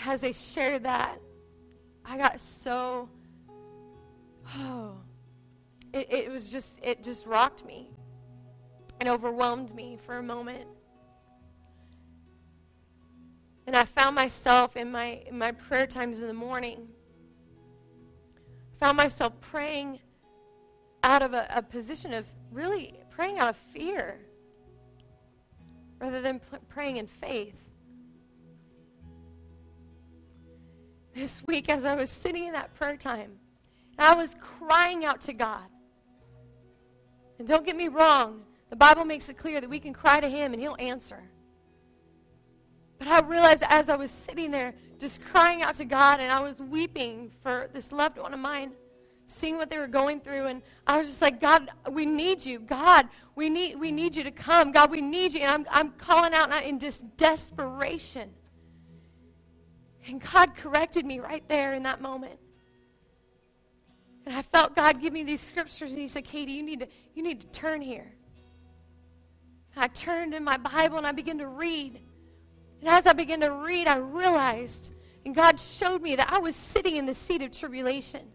as 0.06 0.22
they 0.22 0.32
shared 0.32 0.84
that, 0.84 1.20
I 2.06 2.18
got 2.18 2.40
so, 2.40 3.10
oh, 4.58 4.98
it, 5.94 6.12
it 6.12 6.32
was 6.32 6.50
just, 6.50 6.80
it 6.82 7.04
just 7.04 7.26
rocked 7.26 7.66
me 7.66 7.90
and 9.00 9.10
overwhelmed 9.10 9.74
me 9.74 9.98
for 10.06 10.18
a 10.18 10.24
moment. 10.24 10.68
And 13.68 13.76
I 13.76 13.86
found 13.86 14.16
myself 14.16 14.76
in 14.76 14.92
my, 14.92 15.22
in 15.28 15.38
my 15.38 15.52
prayer 15.52 15.86
times 15.86 16.20
in 16.20 16.28
the 16.28 16.34
morning, 16.34 16.88
found 18.80 18.98
myself 18.98 19.40
praying 19.42 20.00
out 21.04 21.22
of 21.22 21.34
a, 21.34 21.48
a 21.54 21.62
position 21.62 22.14
of 22.14 22.26
really 22.52 22.99
praying 23.20 23.38
out 23.38 23.50
of 23.50 23.58
fear 23.58 24.18
rather 26.00 26.22
than 26.22 26.40
p- 26.40 26.58
praying 26.70 26.96
in 26.96 27.06
faith. 27.06 27.70
This 31.14 31.46
week, 31.46 31.68
as 31.68 31.84
I 31.84 31.96
was 31.96 32.10
sitting 32.10 32.46
in 32.46 32.54
that 32.54 32.74
prayer 32.76 32.96
time, 32.96 33.32
I 33.98 34.16
was 34.16 34.38
crying 34.40 35.04
out 35.04 35.20
to 35.22 35.34
God. 35.34 35.66
And 37.40 37.46
don't 37.46 37.66
get 37.66 37.76
me 37.76 37.90
wrong, 37.90 38.44
the 38.70 38.78
Bible 38.78 39.04
makes 39.04 39.28
it 39.28 39.38
clear 39.38 39.60
that 39.60 39.70
we 39.70 39.82
can 39.82 39.92
cry 39.92 40.22
to 40.22 40.30
Him 40.30 40.54
and 40.54 40.62
He'll 40.62 40.78
answer. 40.80 41.22
But 43.00 43.10
I 43.10 43.20
realized 43.20 43.64
as 43.68 43.90
I 43.90 43.98
was 43.98 44.12
sitting 44.12 44.50
there 44.50 44.74
just 44.98 45.22
crying 45.26 45.62
out 45.62 45.76
to 45.76 45.84
God 45.84 46.22
and 46.22 46.32
I 46.32 46.40
was 46.40 46.62
weeping 46.62 47.32
for 47.44 47.70
this 47.74 47.92
loved 47.92 48.18
one 48.18 48.34
of 48.34 48.40
mine, 48.40 48.72
seeing 49.30 49.58
what 49.58 49.70
they 49.70 49.78
were 49.78 49.88
going 49.88 50.20
through, 50.22 50.48
and 50.48 50.62
I 50.88 50.98
was 50.98 51.08
just 51.08 51.22
like, 51.22 51.40
God, 51.40 51.70
we 51.90 52.06
need 52.06 52.46
you. 52.46 52.60
God, 52.60 53.08
we 53.36 53.50
need, 53.50 53.80
we 53.80 53.92
need 53.92 54.16
you 54.16 54.24
to 54.24 54.32
come. 54.32 54.72
God, 54.72 54.92
we 54.92 55.02
need 55.02 55.34
you. 55.34 55.42
And 55.42 55.52
I'm, 55.52 55.66
I'm 55.72 55.92
calling 55.92 56.34
out 56.34 56.52
in 56.64 56.80
just 56.80 57.18
desperation. 57.18 58.30
And 60.08 60.22
God 60.22 60.56
corrected 60.56 61.06
me 61.06 61.20
right 61.20 61.44
there 61.48 61.74
in 61.74 61.84
that 61.84 62.02
moment. 62.02 62.40
And 64.26 64.36
I 64.36 64.42
felt 64.42 64.76
God 64.76 65.02
give 65.02 65.14
me 65.14 65.24
these 65.24 65.42
scriptures, 65.42 65.92
and 65.92 66.00
He 66.00 66.08
said, 66.08 66.24
Katie, 66.24 66.54
you 66.54 66.64
need 66.64 66.82
to, 66.82 66.88
you 67.16 67.24
need 67.24 67.42
to 67.42 67.48
turn 67.48 67.82
here. 67.82 68.12
I 69.76 69.88
turned 69.88 70.34
in 70.34 70.44
my 70.44 70.58
Bible 70.58 70.98
and 70.98 71.08
I 71.08 71.12
began 71.12 71.38
to 71.38 71.48
read. 71.48 72.00
And 72.82 72.90
as 72.90 73.08
I 73.08 73.14
began 73.14 73.40
to 73.42 73.52
read, 73.52 73.88
I 73.88 73.98
realized, 73.98 74.94
and 75.26 75.34
God 75.34 75.60
showed 75.60 76.02
me 76.02 76.16
that 76.18 76.32
I 76.32 76.40
was 76.40 76.56
sitting 76.56 76.98
in 76.98 77.06
the 77.06 77.14
seat 77.14 77.42
of 77.42 77.52
tribulation. 77.52 78.28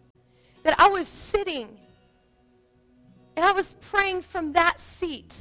That 0.65 0.79
I 0.79 0.89
was 0.89 1.09
sitting 1.09 1.69
and 3.37 3.45
I 3.45 3.53
was 3.53 3.75
praying 3.81 4.23
from 4.23 4.53
that 4.53 4.81
seat. 4.81 5.41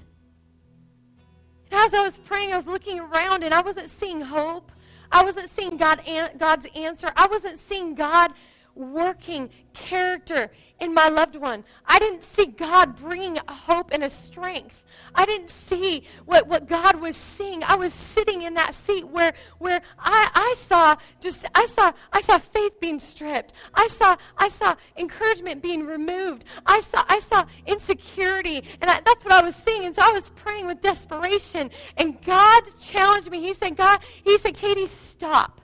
And 1.72 1.80
as 1.82 1.94
I 1.94 2.04
was 2.04 2.18
praying, 2.18 2.54
I 2.54 2.56
was 2.56 2.68
looking 2.68 3.00
around 3.00 3.44
and 3.44 3.54
I 3.54 3.62
wasn't 3.62 3.90
seeing 3.90 4.22
hope. 4.22 4.72
I 5.12 5.24
wasn't 5.24 5.50
seeing 5.50 5.78
God, 5.78 6.02
God's 6.38 6.68
answer. 6.76 7.12
I 7.16 7.28
wasn't 7.28 7.60
seeing 7.60 7.96
God 7.96 8.32
working 8.76 9.50
character 9.74 10.52
in 10.84 10.94
my 10.94 11.08
loved 11.08 11.36
one. 11.36 11.64
I 11.86 11.98
didn't 11.98 12.24
see 12.24 12.46
God 12.46 12.98
bringing 12.98 13.38
a 13.48 13.54
hope 13.54 13.90
and 13.92 14.04
a 14.04 14.10
strength. 14.10 14.84
I 15.16 15.26
didn't 15.26 15.50
see 15.50 16.06
what, 16.26 16.48
what 16.48 16.68
God 16.68 17.00
was 17.00 17.16
seeing. 17.16 17.64
I 17.64 17.76
was 17.76 17.94
sitting 17.94 18.42
in 18.42 18.54
that 18.56 18.76
seat 18.76 19.08
where, 19.08 19.34
where 19.60 19.82
I, 19.98 20.30
I 20.34 20.56
saw 20.58 20.96
just 21.22 21.46
I 21.56 21.66
saw 21.66 21.92
I 22.12 22.22
saw 22.22 22.38
faith 22.38 22.80
being 22.80 23.00
stripped. 23.00 23.54
I 23.74 23.88
saw 23.88 24.18
I 24.38 24.50
saw 24.50 24.76
encouragement 24.98 25.62
being 25.62 25.86
removed. 25.86 26.44
I 26.66 26.82
saw 26.82 27.04
I 27.08 27.20
saw 27.20 27.46
insecurity, 27.66 28.64
and 28.82 28.92
I, 28.92 29.00
that's 29.06 29.24
what 29.24 29.34
I 29.34 29.44
was 29.44 29.56
seeing. 29.56 29.86
And 29.86 29.96
so 29.96 30.02
I 30.04 30.12
was 30.12 30.30
praying 30.32 30.68
with 30.68 30.82
desperation. 30.82 31.72
And 31.98 32.22
God 32.22 32.64
challenged 32.80 33.32
me. 33.32 33.40
He 33.42 33.54
said, 33.54 33.78
God, 33.78 34.00
He 34.24 34.38
said, 34.38 34.56
Katie, 34.56 34.88
stop. 34.88 35.62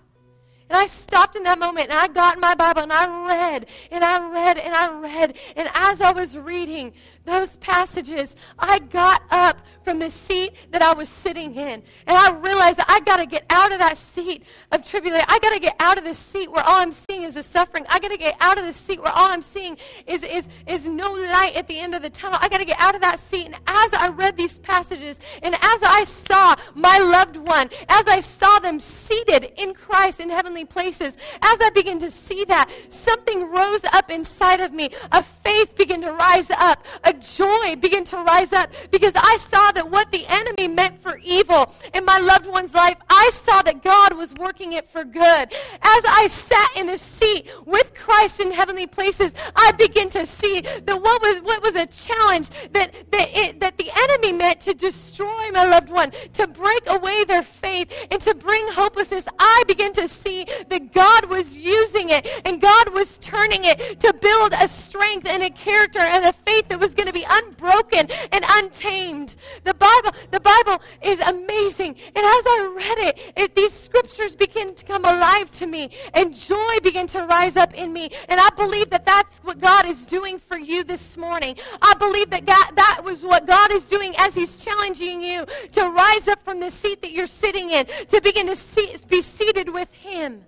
And 0.69 0.77
I 0.77 0.86
stopped 0.86 1.36
in 1.36 1.43
that 1.43 1.58
moment 1.58 1.89
and 1.89 1.99
I 1.99 2.08
got 2.08 2.39
my 2.39 2.53
Bible 2.53 2.84
and 2.84 2.93
I 2.93 3.27
read 3.27 3.65
and 3.89 4.03
I 4.03 4.32
read 4.32 4.58
and 4.60 4.73
I 4.73 4.99
read. 4.99 5.38
And 5.55 5.67
as 5.73 5.99
I 5.99 6.12
was 6.12 6.38
reading 6.38 6.93
those 7.29 7.55
passages, 7.57 8.35
I 8.57 8.79
got 8.79 9.21
up 9.29 9.61
from 9.83 9.99
the 9.99 10.09
seat 10.09 10.53
that 10.71 10.81
I 10.81 10.93
was 10.93 11.09
sitting 11.09 11.55
in. 11.55 11.81
And 12.05 12.17
I 12.17 12.31
realized 12.31 12.79
I 12.87 12.99
got 12.99 13.17
to 13.17 13.25
get 13.25 13.45
out 13.49 13.71
of 13.71 13.79
that 13.79 13.97
seat 13.97 14.43
of 14.71 14.83
tribulation. 14.83 15.25
I 15.27 15.39
got 15.39 15.53
to 15.53 15.59
get 15.59 15.75
out 15.79 15.97
of 15.97 16.03
the 16.03 16.13
seat 16.13 16.51
where 16.51 16.63
all 16.63 16.79
I'm 16.79 16.91
seeing 16.91 17.23
is 17.23 17.35
the 17.35 17.43
suffering. 17.43 17.85
I 17.89 17.99
got 17.99 18.11
to 18.11 18.17
get 18.17 18.35
out 18.39 18.59
of 18.59 18.65
the 18.65 18.73
seat 18.73 19.01
where 19.01 19.11
all 19.11 19.29
I'm 19.29 19.41
seeing 19.41 19.77
is, 20.05 20.23
is, 20.23 20.47
is 20.67 20.87
no 20.87 21.11
light 21.13 21.55
at 21.55 21.67
the 21.67 21.79
end 21.79 21.95
of 21.95 22.01
the 22.01 22.09
tunnel. 22.09 22.37
I 22.41 22.49
got 22.49 22.59
to 22.59 22.65
get 22.65 22.79
out 22.79 22.93
of 22.93 23.01
that 23.01 23.19
seat. 23.19 23.47
And 23.47 23.55
as 23.65 23.93
I 23.93 24.09
read 24.09 24.37
these 24.37 24.57
passages 24.59 25.19
and 25.41 25.55
as 25.55 25.83
I 25.83 26.03
saw 26.05 26.55
my 26.75 26.99
loved 26.99 27.37
one, 27.37 27.69
as 27.87 28.07
I 28.07 28.19
saw 28.19 28.59
them 28.59 28.79
seated 28.79 29.51
in 29.57 29.73
Christ 29.73 30.19
in 30.19 30.29
heavenly 30.29 30.65
places, 30.65 31.17
as 31.41 31.61
I 31.61 31.71
begin 31.73 31.99
to 31.99 32.11
see 32.11 32.43
that, 32.45 32.69
something 32.89 33.49
rose 33.49 33.83
up 33.85 34.11
inside 34.11 34.59
of 34.59 34.71
me. 34.71 34.89
A 35.11 35.23
faith 35.23 35.75
began 35.75 36.01
to 36.01 36.11
rise 36.11 36.51
up. 36.51 36.85
A 37.03 37.13
joy 37.21 37.75
began 37.75 38.03
to 38.05 38.17
rise 38.17 38.53
up 38.53 38.71
because 38.91 39.13
I 39.15 39.38
saw 39.38 39.71
that 39.71 39.89
what 39.89 40.12
the 40.12 40.25
enemy 40.27 40.67
meant 40.67 41.01
for 41.01 41.19
evil 41.23 41.73
in 41.93 42.05
my 42.05 42.19
loved 42.19 42.47
one's 42.47 42.73
life, 42.73 42.97
I 43.10 43.29
saw 43.34 43.62
that 43.63 43.84
God 43.84 44.17
was 44.17 44.34
working 44.36 44.73
it 44.73 44.89
for 44.89 45.03
good. 45.03 45.23
As 45.23 46.03
I 46.08 46.27
sat 46.29 46.69
in 46.75 46.88
the 46.88 46.97
seat 46.97 47.49
with 47.65 47.93
Christ 47.93 48.39
in 48.39 48.51
heavenly 48.51 48.88
places, 48.88 49.34
I 49.55 49.71
began 49.73 50.10
to 50.10 50.25
see 50.25 50.62
that 50.62 51.01
what 51.01 51.21
was, 51.21 51.41
what 51.41 51.62
was 51.63 51.75
a 51.75 51.86
challenge 51.86 52.49
that, 52.71 52.93
that, 53.12 53.29
it, 53.34 53.60
that 53.60 53.77
the 53.77 53.91
enemy 53.95 54.34
meant 54.34 54.62
to 54.62 54.73
destroy 54.73 55.51
my 55.51 55.65
loved 55.65 55.89
one, 55.89 56.12
to 56.34 56.47
break 56.47 56.84
away 56.88 57.23
their 57.25 57.43
faith, 57.43 57.91
and 58.12 58.21
to 58.21 58.36
bring 58.36 58.67
hopelessness, 58.71 59.27
I 59.39 59.63
began 59.67 59.93
to 59.93 60.08
see 60.08 60.45
that 60.69 60.93
God 60.93 61.25
was 61.25 61.58
using 61.58 62.10
it 62.10 62.27
and 62.45 62.62
God 62.62 62.93
was 62.93 63.17
turning 63.19 63.62
it 63.63 63.99
to 63.99 64.13
build 64.13 64.53
a 64.53 64.67
strength 64.67 65.27
and 65.27 65.43
a 65.43 65.49
character 65.49 65.99
and 65.99 66.25
a 66.25 66.34
faith 66.34 66.67
that 66.69 66.79
was 66.79 66.93
going 66.93 67.08
to 67.10 67.13
be 67.13 67.26
unbroken 67.28 68.08
and 68.32 68.45
untamed. 68.48 69.36
The 69.63 69.74
Bible, 69.74 70.12
the 70.32 70.39
Bible 70.39 70.82
is 71.02 71.19
amazing. 71.19 71.95
And 72.06 72.17
as 72.17 72.43
I 72.45 72.74
read 72.76 73.08
it, 73.08 73.34
it 73.36 73.56
these 73.56 73.74
scriptures 73.74 74.36
begin 74.36 74.76
to 74.76 74.86
come 74.86 75.06
alive 75.06 75.52
to 75.54 75.65
me 75.65 75.89
and 76.13 76.36
joy 76.36 76.80
began 76.84 77.08
to 77.08 77.26
rise 77.26 77.58
up 77.58 77.74
in 77.74 77.91
me. 77.91 78.10
And 78.28 78.39
I 78.39 78.50
believe 78.56 78.89
that 78.91 79.06
that's 79.06 79.39
what 79.39 79.60
God 79.60 79.86
is 79.86 80.06
doing 80.06 80.39
for 80.39 80.58
you 80.58 80.84
this 80.84 81.17
morning. 81.17 81.56
I 81.82 81.93
believe 81.95 82.30
that 82.30 82.45
God, 82.45 82.76
that 82.76 83.02
was 83.04 83.24
what 83.24 83.48
God 83.48 83.72
is 83.72 83.86
doing 83.86 84.13
as 84.17 84.36
he's 84.36 84.58
challenging 84.58 85.22
you 85.22 85.45
to 85.74 85.89
rise 85.89 86.28
up 86.28 86.43
from 86.43 86.60
the 86.60 86.69
seat 86.69 87.02
that 87.02 87.12
you're 87.12 87.28
sitting 87.28 87.72
in, 87.72 87.86
to 88.10 88.22
begin 88.22 88.48
to 88.48 88.56
see, 88.56 88.95
be 89.08 89.22
seated 89.22 89.69
with 89.69 89.91
him. 89.93 90.45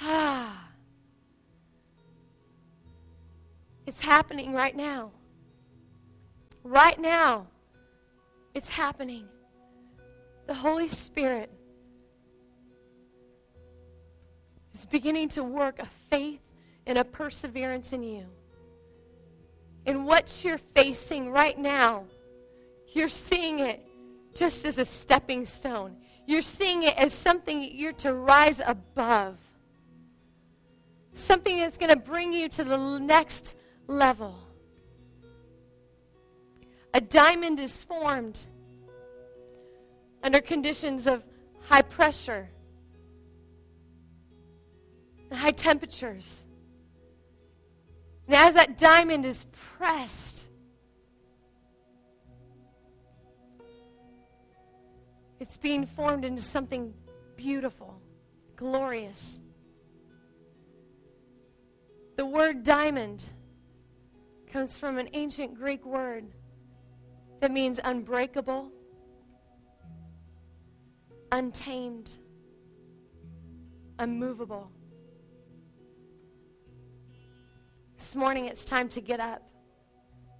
Ah. 0.00 0.71
It's 3.92 4.00
happening 4.00 4.54
right 4.54 4.74
now. 4.74 5.10
Right 6.64 6.98
now. 6.98 7.46
It's 8.54 8.70
happening. 8.70 9.26
The 10.46 10.54
Holy 10.54 10.88
Spirit 10.88 11.52
is 14.72 14.86
beginning 14.86 15.28
to 15.36 15.44
work 15.44 15.78
a 15.78 15.84
faith 15.84 16.40
and 16.86 16.96
a 16.96 17.04
perseverance 17.04 17.92
in 17.92 18.02
you. 18.02 18.24
In 19.84 20.06
what 20.06 20.42
you're 20.42 20.56
facing 20.56 21.30
right 21.30 21.58
now, 21.58 22.06
you're 22.94 23.10
seeing 23.10 23.58
it 23.58 23.86
just 24.32 24.64
as 24.64 24.78
a 24.78 24.86
stepping 24.86 25.44
stone. 25.44 25.98
You're 26.26 26.40
seeing 26.40 26.84
it 26.84 26.96
as 26.96 27.12
something 27.12 27.62
you're 27.62 27.92
to 27.92 28.14
rise 28.14 28.62
above 28.64 29.36
something 31.14 31.58
that's 31.58 31.76
going 31.76 31.90
to 31.90 31.96
bring 31.96 32.32
you 32.32 32.48
to 32.48 32.64
the 32.64 32.98
next 32.98 33.54
level. 33.86 34.38
A 36.94 37.00
diamond 37.00 37.58
is 37.58 37.82
formed 37.82 38.38
under 40.22 40.40
conditions 40.40 41.06
of 41.06 41.24
high 41.60 41.82
pressure, 41.82 42.48
and 45.30 45.38
high 45.38 45.50
temperatures. 45.52 46.46
And 48.26 48.36
as 48.36 48.54
that 48.54 48.78
diamond 48.78 49.24
is 49.24 49.46
pressed, 49.78 50.48
it's 55.40 55.56
being 55.56 55.86
formed 55.86 56.24
into 56.24 56.42
something 56.42 56.94
beautiful, 57.36 58.00
glorious. 58.54 59.40
The 62.16 62.26
word 62.26 62.62
diamond 62.62 63.24
comes 64.52 64.76
from 64.76 64.98
an 64.98 65.08
ancient 65.14 65.54
Greek 65.54 65.84
word 65.86 66.26
that 67.40 67.50
means 67.50 67.80
unbreakable, 67.82 68.70
untamed, 71.32 72.10
unmovable. 73.98 74.70
This 77.96 78.14
morning 78.14 78.44
it's 78.44 78.64
time 78.64 78.88
to 78.90 79.00
get 79.00 79.20
up 79.20 79.42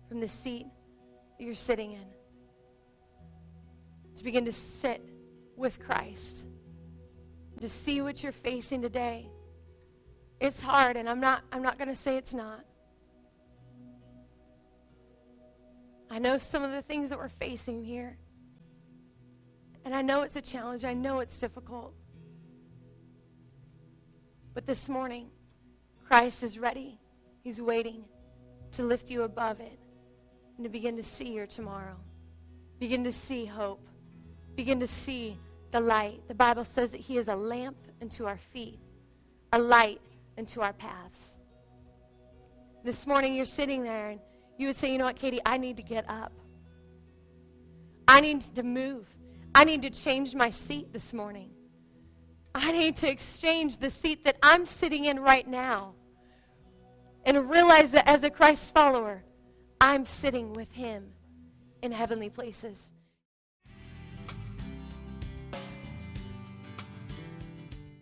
from 0.09 0.21
the 0.21 0.29
seat 0.29 0.67
that 1.39 1.45
you're 1.45 1.55
sitting 1.55 1.93
in, 1.93 2.07
to 4.17 4.25
begin 4.25 4.45
to 4.45 4.53
sit 4.53 5.03
with 5.57 5.81
Christ, 5.81 6.45
to 7.61 7.69
see 7.69 8.03
what 8.03 8.23
you're 8.23 8.33
facing 8.33 8.83
today 8.83 9.31
it's 10.43 10.61
hard, 10.61 10.97
and 10.97 11.09
I'm 11.09 11.21
not, 11.21 11.45
I'm 11.53 11.63
not 11.63 11.79
going 11.79 11.87
to 11.87 11.95
say 11.95 12.17
it's 12.17 12.35
not. 12.35 12.65
I 16.13 16.19
know 16.19 16.37
some 16.37 16.63
of 16.63 16.73
the 16.73 16.83
things 16.83 17.09
that 17.09 17.19
we're 17.19 17.31
facing 17.31 17.83
here. 17.83 18.19
And 19.87 19.95
I 19.95 20.03
know 20.03 20.21
it's 20.21 20.37
a 20.37 20.43
challenge. 20.43 20.85
I 20.85 20.93
know 20.93 21.21
it's 21.21 21.39
difficult. 21.39 21.95
But 24.53 24.67
this 24.67 24.91
morning, 24.91 25.31
Christ 26.07 26.43
is 26.43 26.59
ready. 26.59 27.01
He's 27.43 27.63
waiting. 27.63 28.05
to 28.73 28.83
lift 28.83 29.11
you 29.11 29.23
above 29.23 29.61
it 29.61 29.79
and 30.57 30.65
to 30.65 30.71
begin 30.71 30.97
to 30.97 31.03
see 31.03 31.33
your 31.33 31.47
tomorrow. 31.47 31.97
Begin 32.79 33.05
to 33.05 33.13
see 33.13 33.45
hope. 33.45 33.87
Begin 34.55 34.81
to 34.81 34.87
see 34.87 35.39
the 35.73 35.81
light. 35.81 36.27
The 36.29 36.35
Bible 36.35 36.65
says 36.65 36.93
that 36.93 37.01
He 37.01 37.19
is 37.19 37.29
a 37.29 37.37
lamp 37.37 37.77
unto 38.01 38.25
our 38.27 38.39
feet, 38.39 38.81
a 39.53 39.59
light 39.59 40.01
unto 40.39 40.61
our 40.61 40.73
paths. 40.73 41.39
This 42.83 43.07
morning 43.07 43.35
you're 43.35 43.45
sitting 43.45 43.83
there 43.83 44.11
and 44.11 44.21
you 44.63 44.69
would 44.69 44.77
say, 44.77 44.93
you 44.93 44.99
know 44.99 45.05
what, 45.05 45.17
Katie, 45.17 45.41
I 45.45 45.59
need 45.59 45.77
to 45.77 45.83
get 45.83 46.09
up. 46.09 46.33
I 48.09 48.21
need 48.21 48.41
to 48.55 48.63
move. 48.63 49.09
I 49.55 49.65
need 49.65 49.83
to 49.83 49.91
change 49.91 50.35
my 50.35 50.51
seat 50.51 50.93
this 50.93 51.13
morning. 51.13 51.51
I 52.55 52.71
need 52.73 52.97
to 52.97 53.11
exchange 53.11 53.79
the 53.79 53.91
seat 53.91 54.25
that 54.25 54.37
I'm 54.43 54.65
sitting 54.65 55.07
in 55.07 55.19
right 55.21 55.47
now 55.47 55.95
and 57.25 57.51
realize 57.51 57.91
that 57.91 58.09
as 58.09 58.25
a 58.25 58.31
Christ 58.31 58.73
follower, 58.73 59.25
I'm 59.81 60.05
sitting 60.05 60.53
with 60.53 60.73
him 60.73 61.13
in 61.83 61.91
heavenly 61.93 62.31
places. 62.31 62.93